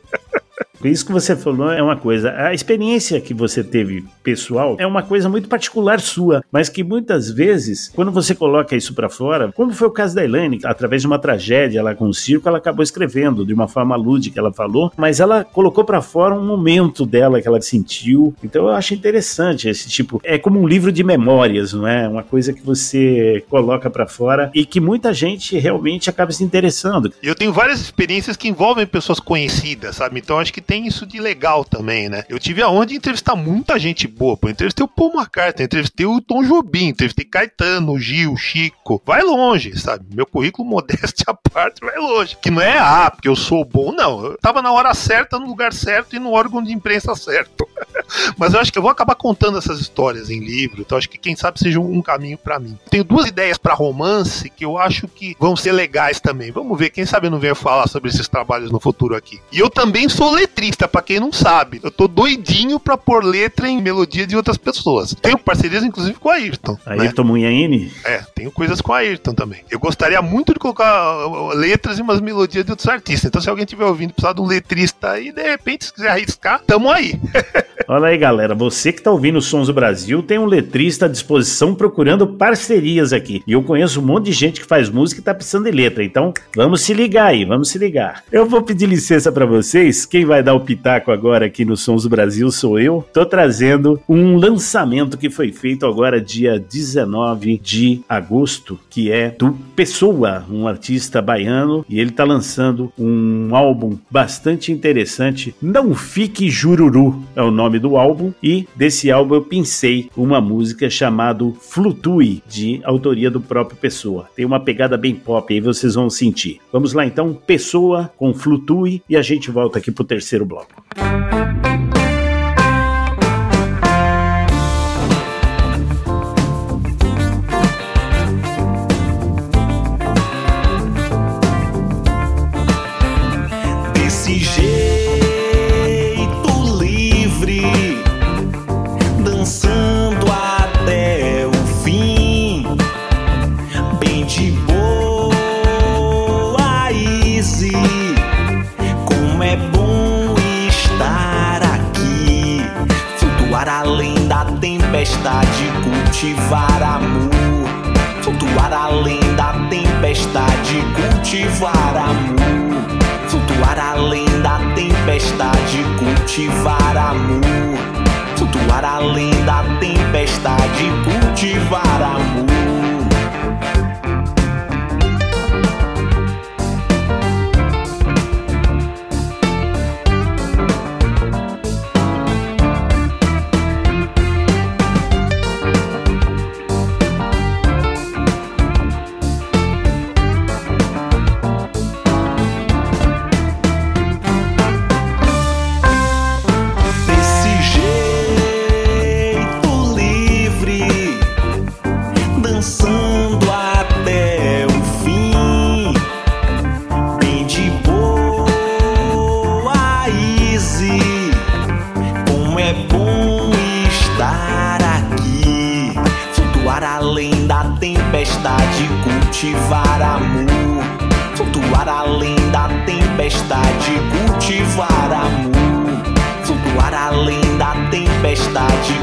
[0.89, 2.33] Isso que você falou é uma coisa.
[2.37, 7.29] A experiência que você teve pessoal é uma coisa muito particular sua, mas que muitas
[7.29, 11.07] vezes, quando você coloca isso para fora, como foi o caso da Elaine, através de
[11.07, 14.91] uma tragédia lá com o circo, ela acabou escrevendo de uma forma lúdica, ela falou,
[14.97, 18.35] mas ela colocou para fora um momento dela que ela sentiu.
[18.43, 20.21] Então eu acho interessante esse tipo.
[20.23, 22.07] É como um livro de memórias, não é?
[22.07, 27.13] Uma coisa que você coloca para fora e que muita gente realmente acaba se interessando.
[27.21, 30.19] Eu tenho várias experiências que envolvem pessoas conhecidas, sabe?
[30.19, 32.23] Então acho que tem isso de legal também, né?
[32.29, 34.37] Eu tive a honra de entrevistar muita gente boa.
[34.37, 34.49] Pô.
[34.49, 39.01] Entrevistei o Paul McCartney, entrevistei o Tom Jobim, entrevistei Caetano, Gil, Chico.
[39.05, 40.05] Vai longe, sabe?
[40.13, 42.37] Meu currículo modesto à parte vai longe.
[42.41, 44.25] Que não é, ah, porque eu sou bom, não.
[44.25, 47.67] Eu tava na hora certa, no lugar certo e no órgão de imprensa certo.
[48.37, 51.17] Mas eu acho que eu vou acabar contando essas histórias em livro, então acho que
[51.17, 52.77] quem sabe seja um caminho para mim.
[52.89, 56.51] Tenho duas ideias para romance que eu acho que vão ser legais também.
[56.51, 59.39] Vamos ver, quem sabe eu não venho falar sobre esses trabalhos no futuro aqui.
[59.51, 61.79] E eu também sou letrista, para quem não sabe.
[61.83, 65.15] Eu tô doidinho para pôr letra em melodia de outras pessoas.
[65.21, 66.77] Tenho parcerias inclusive com a Ayrton.
[66.85, 67.27] Ayrton né?
[67.29, 67.91] Munhaine?
[68.05, 69.63] É, tenho coisas com a Ayrton também.
[69.69, 73.25] Eu gostaria muito de colocar letras e umas melodias de outros artistas.
[73.25, 76.61] Então se alguém estiver ouvindo precisar de um letrista aí, de repente, se quiser arriscar,
[76.65, 77.19] tamo aí.
[77.87, 78.55] Olha aí, galera.
[78.55, 83.43] Você que está ouvindo Sons do Brasil tem um letrista à disposição procurando parcerias aqui.
[83.45, 86.03] E eu conheço um monte de gente que faz música e está precisando de letra.
[86.03, 88.23] Então, vamos se ligar aí, vamos se ligar.
[88.31, 90.05] Eu vou pedir licença para vocês.
[90.05, 93.07] Quem vai dar o pitaco agora aqui no Sons do Brasil sou eu.
[93.13, 99.53] Tô trazendo um lançamento que foi feito agora dia 19 de agosto, que é do
[99.75, 105.55] Pessoa, um artista baiano, e ele está lançando um álbum bastante interessante.
[105.61, 110.89] Não Fique Jururu é o nome do álbum e desse álbum eu pensei uma música
[110.89, 114.27] chamado Flutue, de autoria do próprio Pessoa.
[114.35, 116.59] Tem uma pegada bem pop aí, vocês vão sentir.
[116.71, 121.72] Vamos lá então, Pessoa com Flutue e a gente volta aqui pro terceiro bloco.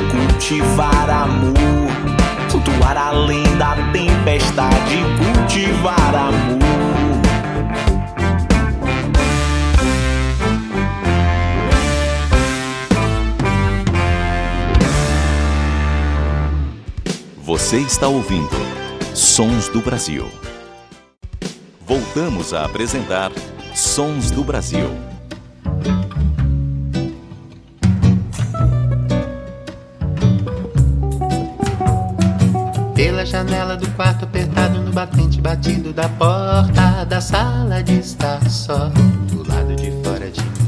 [0.08, 1.90] Cultivar amor.
[2.50, 6.60] Flutuar além da tempestade, cultivar amor.
[17.42, 18.48] Você está ouvindo
[19.14, 20.26] Sons do Brasil.
[21.86, 23.32] Voltamos a apresentar
[23.74, 24.88] Sons do Brasil.
[33.40, 38.90] Janela do quarto apertado no batente batido da porta da sala de estar só
[39.30, 40.59] do lado de fora de mim.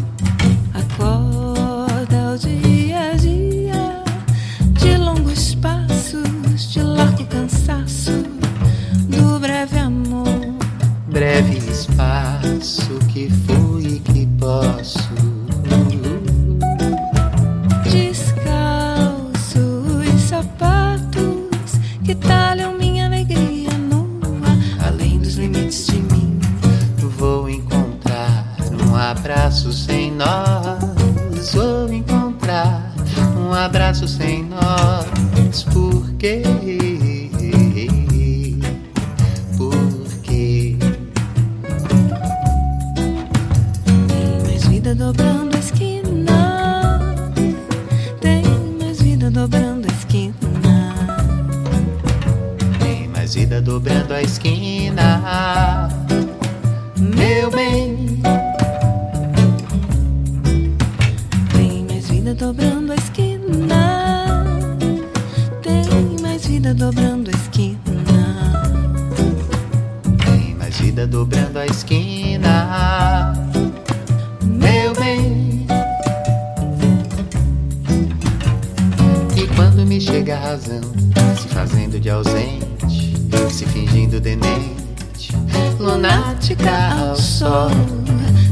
[80.59, 83.17] Se fazendo de ausente,
[83.51, 85.33] se fingindo demente,
[85.79, 87.71] lunática ao sol,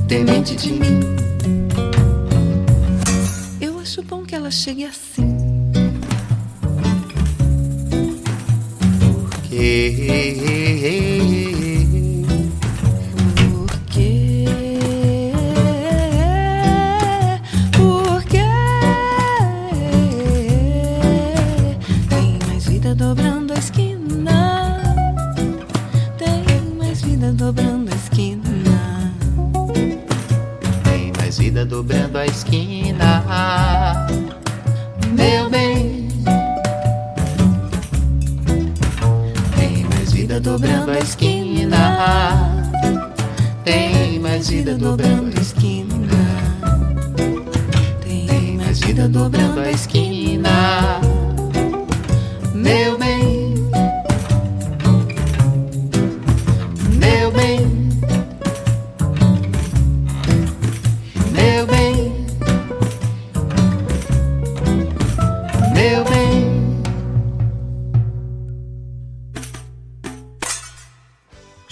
[0.08, 1.00] temente de mim.
[3.60, 5.60] Eu acho bom que ela chegue assim.
[9.30, 11.49] Porque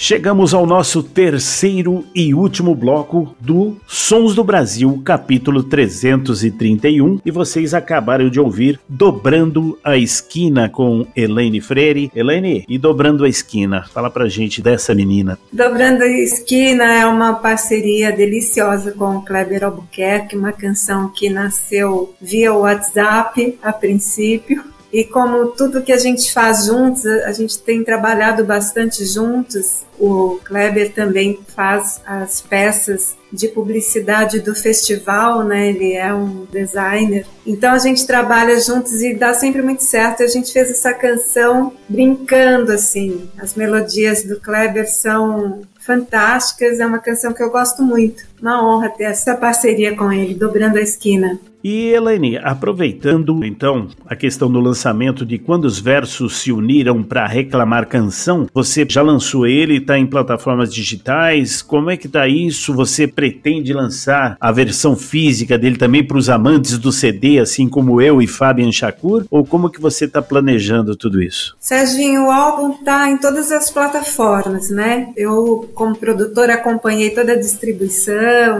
[0.09, 7.74] Chegamos ao nosso terceiro e último bloco do Sons do Brasil, capítulo 331, e vocês
[7.74, 12.11] acabaram de ouvir Dobrando a Esquina com Elaine Freire.
[12.16, 15.38] Elaine, e Dobrando a Esquina, fala pra gente dessa menina.
[15.52, 22.14] Dobrando a Esquina é uma parceria deliciosa com o Kleber Albuquerque, uma canção que nasceu
[22.18, 24.78] via WhatsApp a princípio.
[24.93, 29.84] E como tudo que a gente faz juntos, a gente tem trabalhado bastante juntos.
[29.99, 35.68] O Kleber também faz as peças de publicidade do festival, né?
[35.68, 37.26] Ele é um designer.
[37.47, 40.22] Então a gente trabalha juntos e dá sempre muito certo.
[40.22, 43.28] A gente fez essa canção brincando assim.
[43.39, 48.28] As melodias do Kleber são fantásticas, é uma canção que eu gosto muito.
[48.41, 51.39] Uma honra ter essa parceria com ele, dobrando a esquina.
[51.62, 57.26] E Elaine, aproveitando então a questão do lançamento de quando os versos se uniram para
[57.26, 61.61] reclamar canção, você já lançou ele, está em plataformas digitais?
[61.61, 62.72] Como é que tá isso?
[62.74, 68.01] Você pretende lançar a versão física dele também para os amantes do CD, assim como
[68.01, 69.24] eu e Fabian Shakur?
[69.28, 71.57] Ou como que você está planejando tudo isso?
[71.59, 75.12] Serginho, o álbum tá em todas as plataformas, né?
[75.16, 78.14] Eu, como produtora, acompanhei toda a distribuição,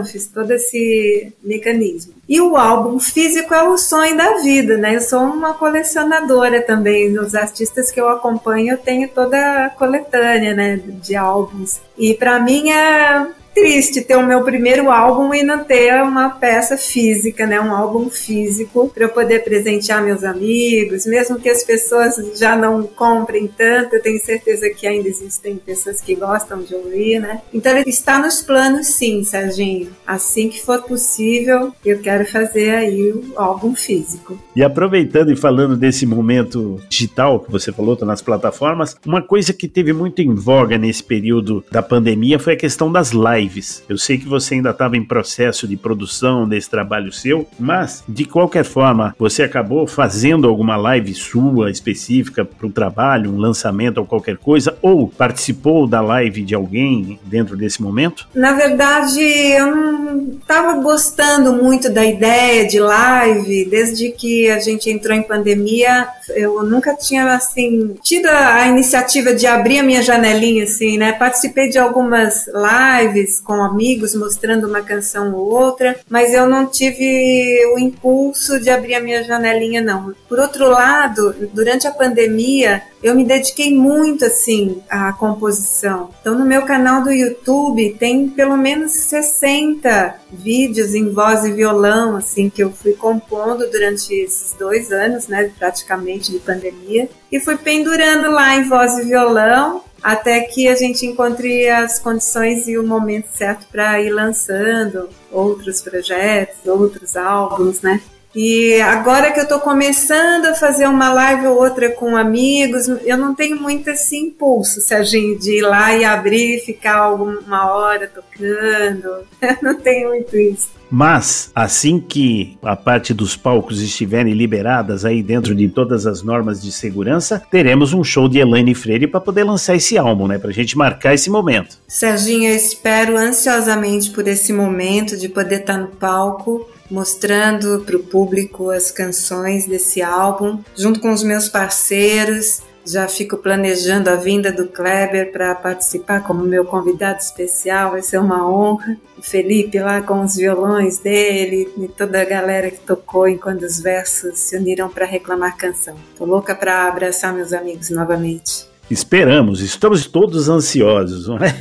[0.05, 2.13] fiz todo esse mecanismo.
[2.27, 4.95] E o álbum físico é o sonho da vida, né?
[4.95, 7.17] Eu sou uma colecionadora também.
[7.17, 11.79] Os artistas que eu acompanho, eu tenho toda a coletânea, né, de álbuns.
[11.97, 16.77] E para mim é triste ter o meu primeiro álbum e não ter uma peça
[16.77, 22.15] física, né, um álbum físico para eu poder presentear meus amigos, mesmo que as pessoas
[22.37, 27.19] já não comprem tanto, eu tenho certeza que ainda existem pessoas que gostam de ouvir,
[27.19, 27.41] né?
[27.53, 29.89] Então ele está nos planos sim, Serginho.
[30.05, 34.37] Assim que for possível, eu quero fazer aí o álbum físico.
[34.55, 39.53] E aproveitando e falando desse momento digital que você falou, tá nas plataformas, uma coisa
[39.53, 43.83] que teve muito em voga nesse período da pandemia foi a questão das lives lives.
[43.89, 48.25] Eu sei que você ainda estava em processo de produção desse trabalho seu, mas de
[48.25, 54.05] qualquer forma, você acabou fazendo alguma live sua específica para o trabalho, um lançamento ou
[54.05, 58.27] qualquer coisa, ou participou da live de alguém dentro desse momento?
[58.33, 64.89] Na verdade, eu não estava gostando muito da ideia de live, desde que a gente
[64.89, 70.63] entrou em pandemia, eu nunca tinha assim tido a iniciativa de abrir a minha janelinha
[70.63, 71.13] assim, né?
[71.13, 77.65] Participei de algumas lives com amigos mostrando uma canção ou outra, mas eu não tive
[77.75, 80.15] o impulso de abrir a minha janelinha, não.
[80.29, 86.09] Por outro lado, durante a pandemia, eu me dediquei muito assim à composição.
[86.21, 92.15] Então, no meu canal do YouTube tem pelo menos 60 vídeos em voz e violão,
[92.15, 97.57] assim, que eu fui compondo durante esses dois anos, né, praticamente de pandemia, e fui
[97.57, 102.85] pendurando lá em voz e violão até que a gente encontre as condições e o
[102.85, 108.01] momento certo para ir lançando outros projetos, outros álbuns, né?
[108.35, 113.17] E agora que eu estou começando a fazer uma live ou outra com amigos, eu
[113.17, 118.07] não tenho muito esse impulso, Serginho, de ir lá e abrir e ficar uma hora
[118.07, 119.27] tocando.
[119.41, 120.78] Eu não tenho muito isso.
[120.89, 126.61] Mas, assim que a parte dos palcos estiverem liberadas aí dentro de todas as normas
[126.61, 130.39] de segurança, teremos um show de Elaine Freire para poder lançar esse álbum, né?
[130.39, 131.77] Pra gente marcar esse momento.
[131.87, 137.99] Serginho, eu espero ansiosamente por esse momento de poder estar no palco mostrando para o
[137.99, 142.61] público as canções desse álbum, junto com os meus parceiros,
[142.91, 148.17] já fico planejando a vinda do Kleber para participar como meu convidado especial, vai ser
[148.19, 148.97] uma honra.
[149.17, 153.79] O Felipe lá com os violões dele e toda a galera que tocou enquanto os
[153.79, 155.95] versos se uniram para reclamar canção.
[156.17, 158.68] Tô louca para abraçar meus amigos novamente.
[158.89, 161.53] Esperamos, estamos todos ansiosos, não é?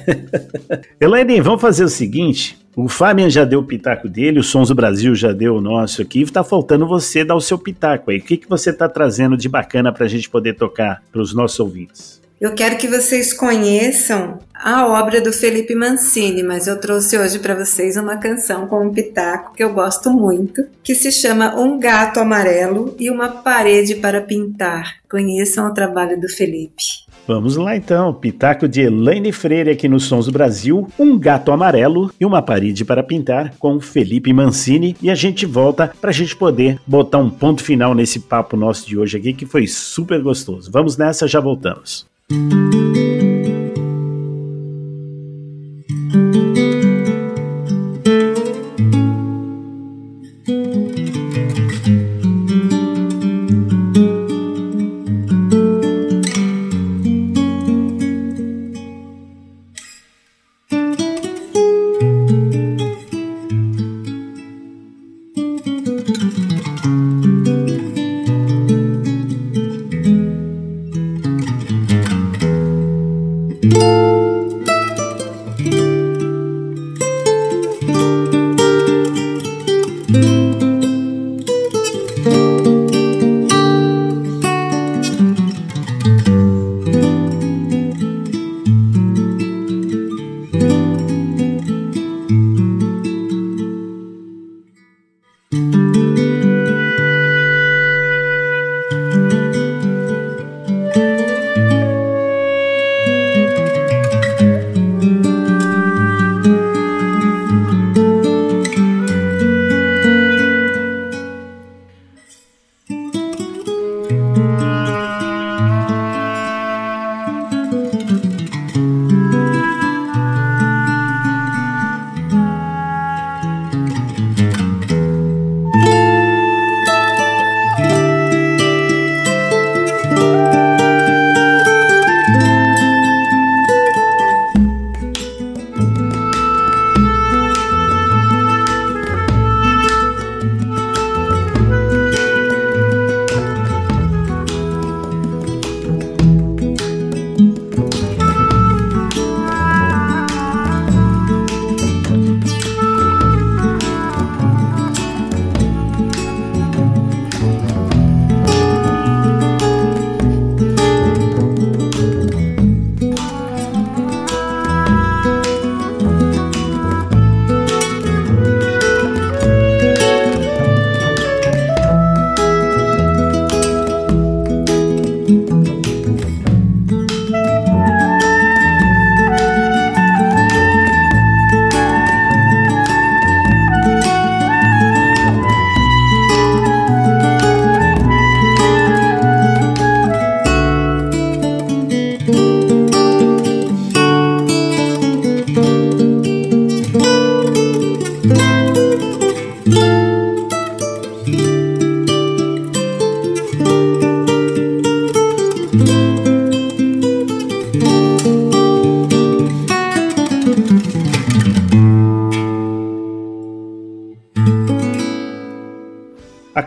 [0.98, 4.74] Elaine, vamos fazer o seguinte: o Fabian já deu o pitaco dele, o Sons do
[4.74, 8.18] Brasil já deu o nosso aqui, está faltando você dar o seu pitaco aí.
[8.18, 11.34] O que, que você está trazendo de bacana para a gente poder tocar para os
[11.34, 12.17] nossos ouvintes?
[12.40, 17.56] Eu quero que vocês conheçam a obra do Felipe Mancini, mas eu trouxe hoje para
[17.56, 22.20] vocês uma canção com um pitaco que eu gosto muito, que se chama Um Gato
[22.20, 24.98] Amarelo e uma Parede para Pintar.
[25.10, 26.84] Conheçam o trabalho do Felipe.
[27.26, 32.10] Vamos lá então, Pitaco de Elaine Freire aqui no Sons do Brasil, um gato amarelo
[32.20, 36.36] e uma parede para pintar com Felipe Mancini e a gente volta para a gente
[36.36, 40.70] poder botar um ponto final nesse papo nosso de hoje aqui que foi super gostoso.
[40.70, 42.06] Vamos nessa, já voltamos.
[42.30, 42.87] Música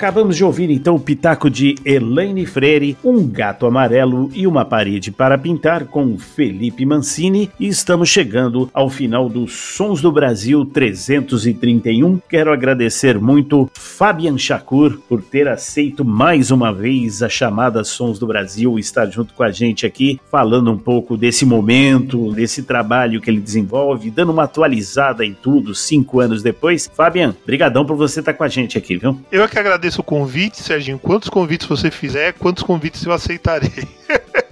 [0.02, 5.12] Acabamos de ouvir então o pitaco de Elaine Freire, Um Gato Amarelo e uma Parede
[5.12, 12.20] para Pintar com Felipe Mancini e estamos chegando ao final dos Sons do Brasil 331.
[12.28, 18.26] Quero agradecer muito Fabian Shakur por ter aceito mais uma vez a chamada Sons do
[18.26, 23.30] Brasil, estar junto com a gente aqui, falando um pouco desse momento, desse trabalho que
[23.30, 26.90] ele desenvolve, dando uma atualizada em tudo cinco anos depois.
[26.92, 29.16] Fabian, brigadão por você estar com a gente aqui, viu?
[29.32, 31.00] Eu é que agradeço o convite, Serginho.
[31.00, 33.88] Quantos convites você fizer, quantos convites eu aceitarei.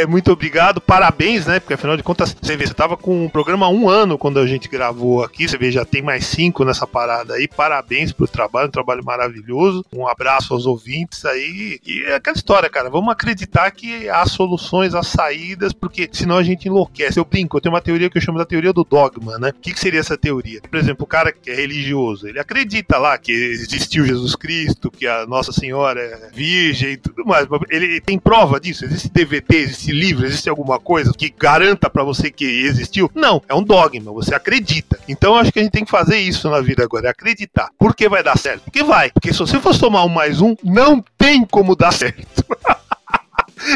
[0.00, 1.60] É, muito obrigado, parabéns, né?
[1.60, 4.38] Porque afinal de contas, você vê, você tava com o programa há um ano quando
[4.38, 7.46] a gente gravou aqui, você vê, já tem mais cinco nessa parada aí.
[7.46, 9.84] Parabéns pelo trabalho, um trabalho maravilhoso.
[9.94, 11.78] Um abraço aos ouvintes aí.
[11.86, 16.42] E é aquela história, cara, vamos acreditar que há soluções, há saídas, porque senão a
[16.42, 17.20] gente enlouquece.
[17.20, 19.50] Eu brinco, eu tenho uma teoria que eu chamo da teoria do dogma, né?
[19.50, 20.62] O que, que seria essa teoria?
[20.62, 25.06] Por exemplo, o cara que é religioso, ele acredita lá que existiu Jesus Cristo, que
[25.06, 27.46] a Nossa Senhora é virgem e tudo mais.
[27.68, 28.86] Ele tem prova disso?
[28.86, 33.10] Existe DVD, existe existe livro, existe alguma coisa que garanta para você que existiu?
[33.14, 34.98] Não, é um dogma, você acredita.
[35.08, 37.70] Então eu acho que a gente tem que fazer isso na vida agora, é acreditar.
[37.78, 38.62] Por que vai dar certo?
[38.64, 39.10] Porque vai.
[39.10, 42.44] Porque se você fosse tomar um mais um, não tem como dar certo.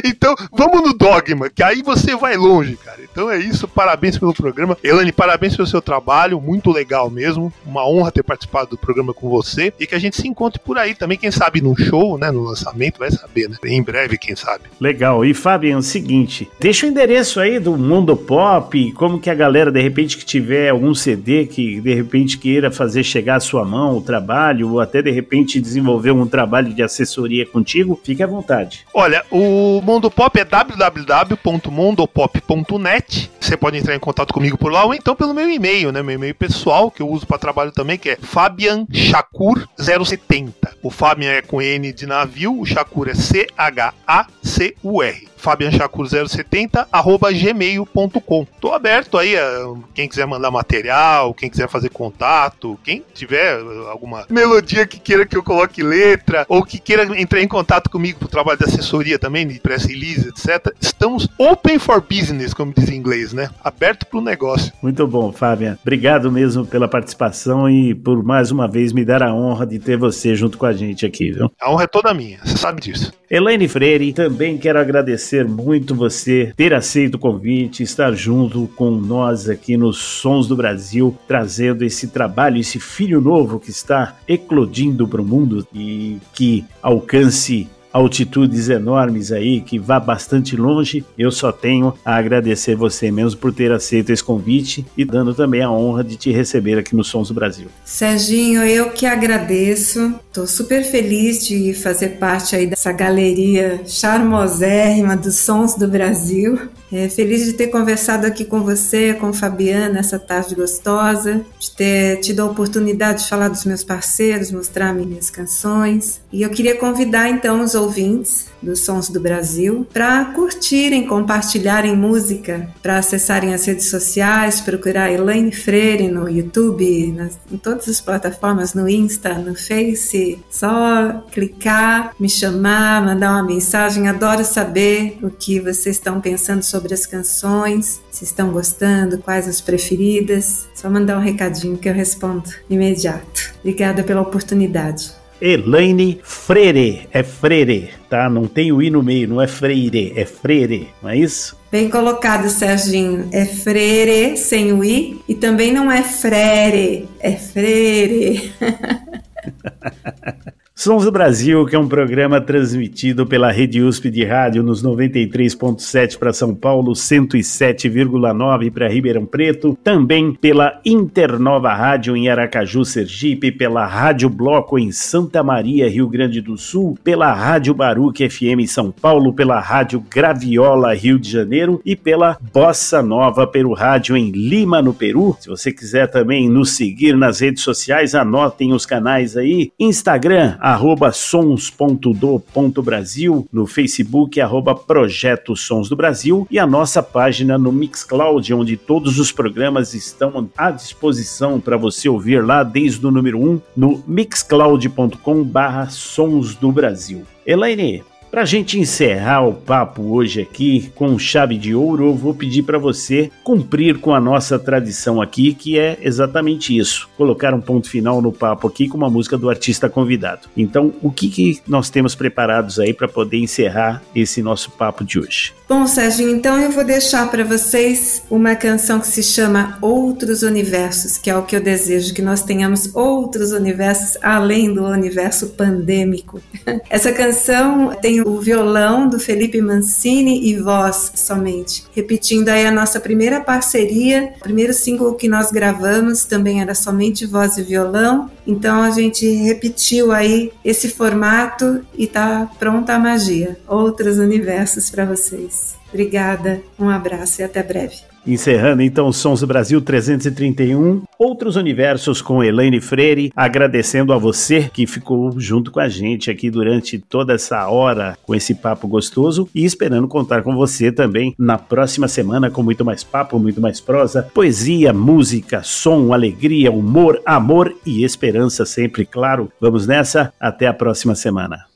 [0.05, 3.01] Então, vamos no dogma, que aí você vai longe, cara.
[3.03, 4.76] Então é isso, parabéns pelo programa.
[4.82, 7.53] Elane, parabéns pelo seu trabalho, muito legal mesmo.
[7.64, 10.78] Uma honra ter participado do programa com você e que a gente se encontre por
[10.78, 13.57] aí também, quem sabe num show, né, no lançamento, vai saber, né?
[13.64, 14.64] Em breve, quem sabe.
[14.80, 15.24] Legal.
[15.24, 19.35] E Fabiano, é o seguinte, deixa o endereço aí do Mundo Pop, como que a
[19.35, 23.64] galera, de repente, que tiver algum CD que de repente queira fazer chegar à sua
[23.64, 28.26] mão o trabalho, ou até de repente desenvolver um trabalho de assessoria contigo, fique à
[28.26, 28.85] vontade.
[28.93, 33.31] Olha, o Mundo Pop é www.mondopop.net.
[33.41, 36.03] Você pode entrar em contato comigo por lá ou então pelo meu e-mail, né?
[36.03, 40.53] Meu e-mail pessoal que eu uso para trabalho também, que é fabianchakur070.
[40.83, 45.03] O Fabian é com N de navio, o Shakur é C H A C U
[45.03, 48.47] R fabianchacur070 arroba gmail.com.
[48.61, 53.59] Tô aberto aí a quem quiser mandar material, quem quiser fazer contato, quem tiver
[53.91, 58.19] alguma melodia que queira que eu coloque letra, ou que queira entrar em contato comigo
[58.19, 60.75] pro trabalho de assessoria também, de press release, etc.
[60.81, 63.51] Estamos open for business, como diz em inglês, né?
[63.63, 64.73] Aberto pro negócio.
[64.83, 65.79] Muito bom, Fabian.
[65.83, 69.97] Obrigado mesmo pela participação e por mais uma vez me dar a honra de ter
[69.97, 71.51] você junto com a gente aqui, viu?
[71.61, 73.13] A honra é toda minha, você sabe disso.
[73.31, 79.49] Elaine Freire, também quero agradecer muito você ter aceito o convite, estar junto com nós
[79.49, 85.20] aqui nos Sons do Brasil, trazendo esse trabalho, esse filho novo que está eclodindo para
[85.20, 91.05] o mundo e que alcance altitudes enormes aí, que vá bastante longe.
[91.17, 95.63] Eu só tenho a agradecer você mesmo por ter aceito esse convite e dando também
[95.63, 97.69] a honra de te receber aqui no Sons do Brasil.
[97.85, 100.13] Serginho, eu que agradeço.
[100.27, 106.59] Estou super feliz de fazer parte aí dessa galeria charmosérrima dos Sons do Brasil.
[106.93, 112.20] É, feliz de ter conversado aqui com você, com Fabiana, essa tarde gostosa, de ter
[112.20, 116.20] tido a oportunidade de falar dos meus parceiros, mostrar minhas canções.
[116.32, 122.69] E eu queria convidar então os ouvintes dos Sons do Brasil para curtirem, compartilharem música,
[122.83, 128.75] para acessarem as redes sociais, procurar Elaine Freire no YouTube, nas, em todas as plataformas,
[128.75, 130.39] no Insta, no Face.
[130.51, 134.09] Só clicar, me chamar, mandar uma mensagem.
[134.09, 139.61] Adoro saber o que vocês estão pensando sobre as canções, se estão gostando, quais as
[139.61, 140.67] preferidas.
[140.75, 143.55] Só mandar um recadinho que eu respondo imediato.
[143.61, 145.24] Obrigada pela oportunidade.
[145.41, 148.28] Elaine Freire, é Freire, tá?
[148.28, 151.57] Não tem o i no meio, não é Freire, é Freire, não é isso?
[151.70, 153.28] Bem colocado, Serginho.
[153.32, 158.53] É Freire sem o i e também não é Frere, é Freire.
[160.77, 166.18] Sons do Brasil, que é um programa transmitido pela Rede USP de Rádio nos 93.7
[166.18, 173.87] para São Paulo, 107,9 para Ribeirão Preto, também pela Internova Rádio em Aracaju, Sergipe, pela
[173.87, 179.33] Rádio Bloco em Santa Maria, Rio Grande do Sul, pela Rádio Baruque FM São Paulo,
[179.33, 184.93] pela Rádio Graviola, Rio de Janeiro e pela Bossa Nova pelo rádio em Lima, no
[184.93, 185.37] Peru.
[185.39, 191.12] Se você quiser também nos seguir nas redes sociais, anotem os canais aí, Instagram, arroba
[191.12, 198.79] sons.do.brasil, no Facebook, arroba Projeto Sons do Brasil e a nossa página no Mixcloud, onde
[198.79, 204.03] todos os programas estão à disposição para você ouvir lá desde o número 1 no
[204.09, 207.25] mixcloud.com barra Sons do Brasil.
[207.47, 208.03] Elaine,
[208.35, 212.64] Para a gente encerrar o papo hoje aqui com chave de ouro, eu vou pedir
[212.64, 217.89] para você cumprir com a nossa tradição aqui, que é exatamente isso: colocar um ponto
[217.89, 220.49] final no papo aqui com uma música do artista convidado.
[220.57, 225.20] Então, o que, que nós temos preparados aí para poder encerrar esse nosso papo de
[225.20, 225.55] hoje?
[225.68, 231.16] Bom, Sérgio, então eu vou deixar para vocês uma canção que se chama Outros Universos,
[231.16, 236.43] que é o que eu desejo, que nós tenhamos outros universos além do universo pandêmico.
[236.91, 241.85] Essa canção tem o violão do Felipe Mancini e voz somente.
[241.95, 247.27] Repetindo aí a nossa primeira parceria, o primeiro single que nós gravamos também era somente
[247.27, 248.31] voz e violão.
[248.47, 253.59] Então a gente repetiu aí esse formato e tá pronta a magia.
[253.68, 255.84] Outros universos para vocês.
[255.95, 257.99] Obrigada, um abraço e até breve.
[258.27, 264.89] Encerrando então Sons do Brasil 331, outros universos com Elaine Freire, agradecendo a você que
[264.89, 269.65] ficou junto com a gente aqui durante toda essa hora com esse papo gostoso e
[269.65, 274.29] esperando contar com você também na próxima semana com muito mais papo, muito mais prosa,
[274.35, 279.49] poesia, música, som, alegria, humor, amor e esperança sempre, claro.
[279.61, 281.67] Vamos nessa, até a próxima semana.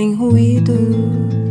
[0.00, 1.49] Sem ruído.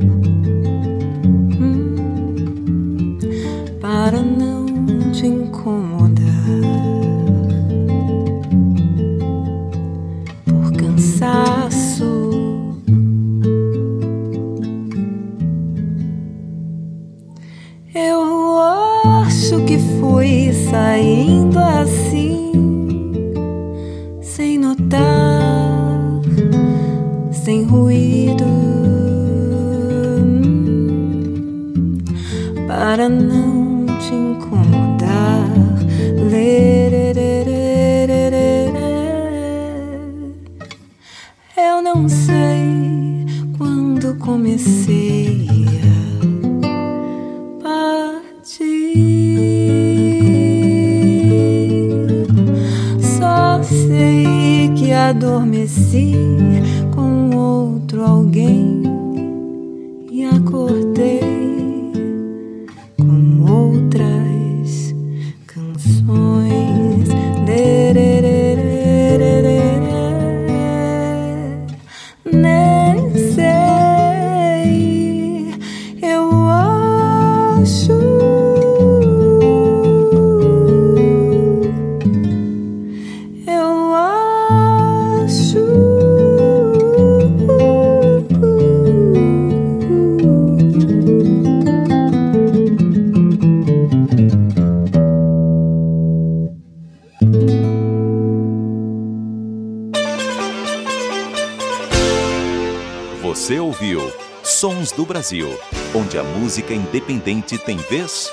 [105.10, 105.50] Brasil,
[105.96, 108.32] onde a música independente tem vez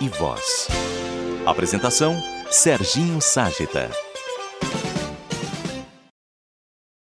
[0.00, 0.66] e voz.
[1.46, 2.20] Apresentação:
[2.50, 4.05] Serginho Ságita.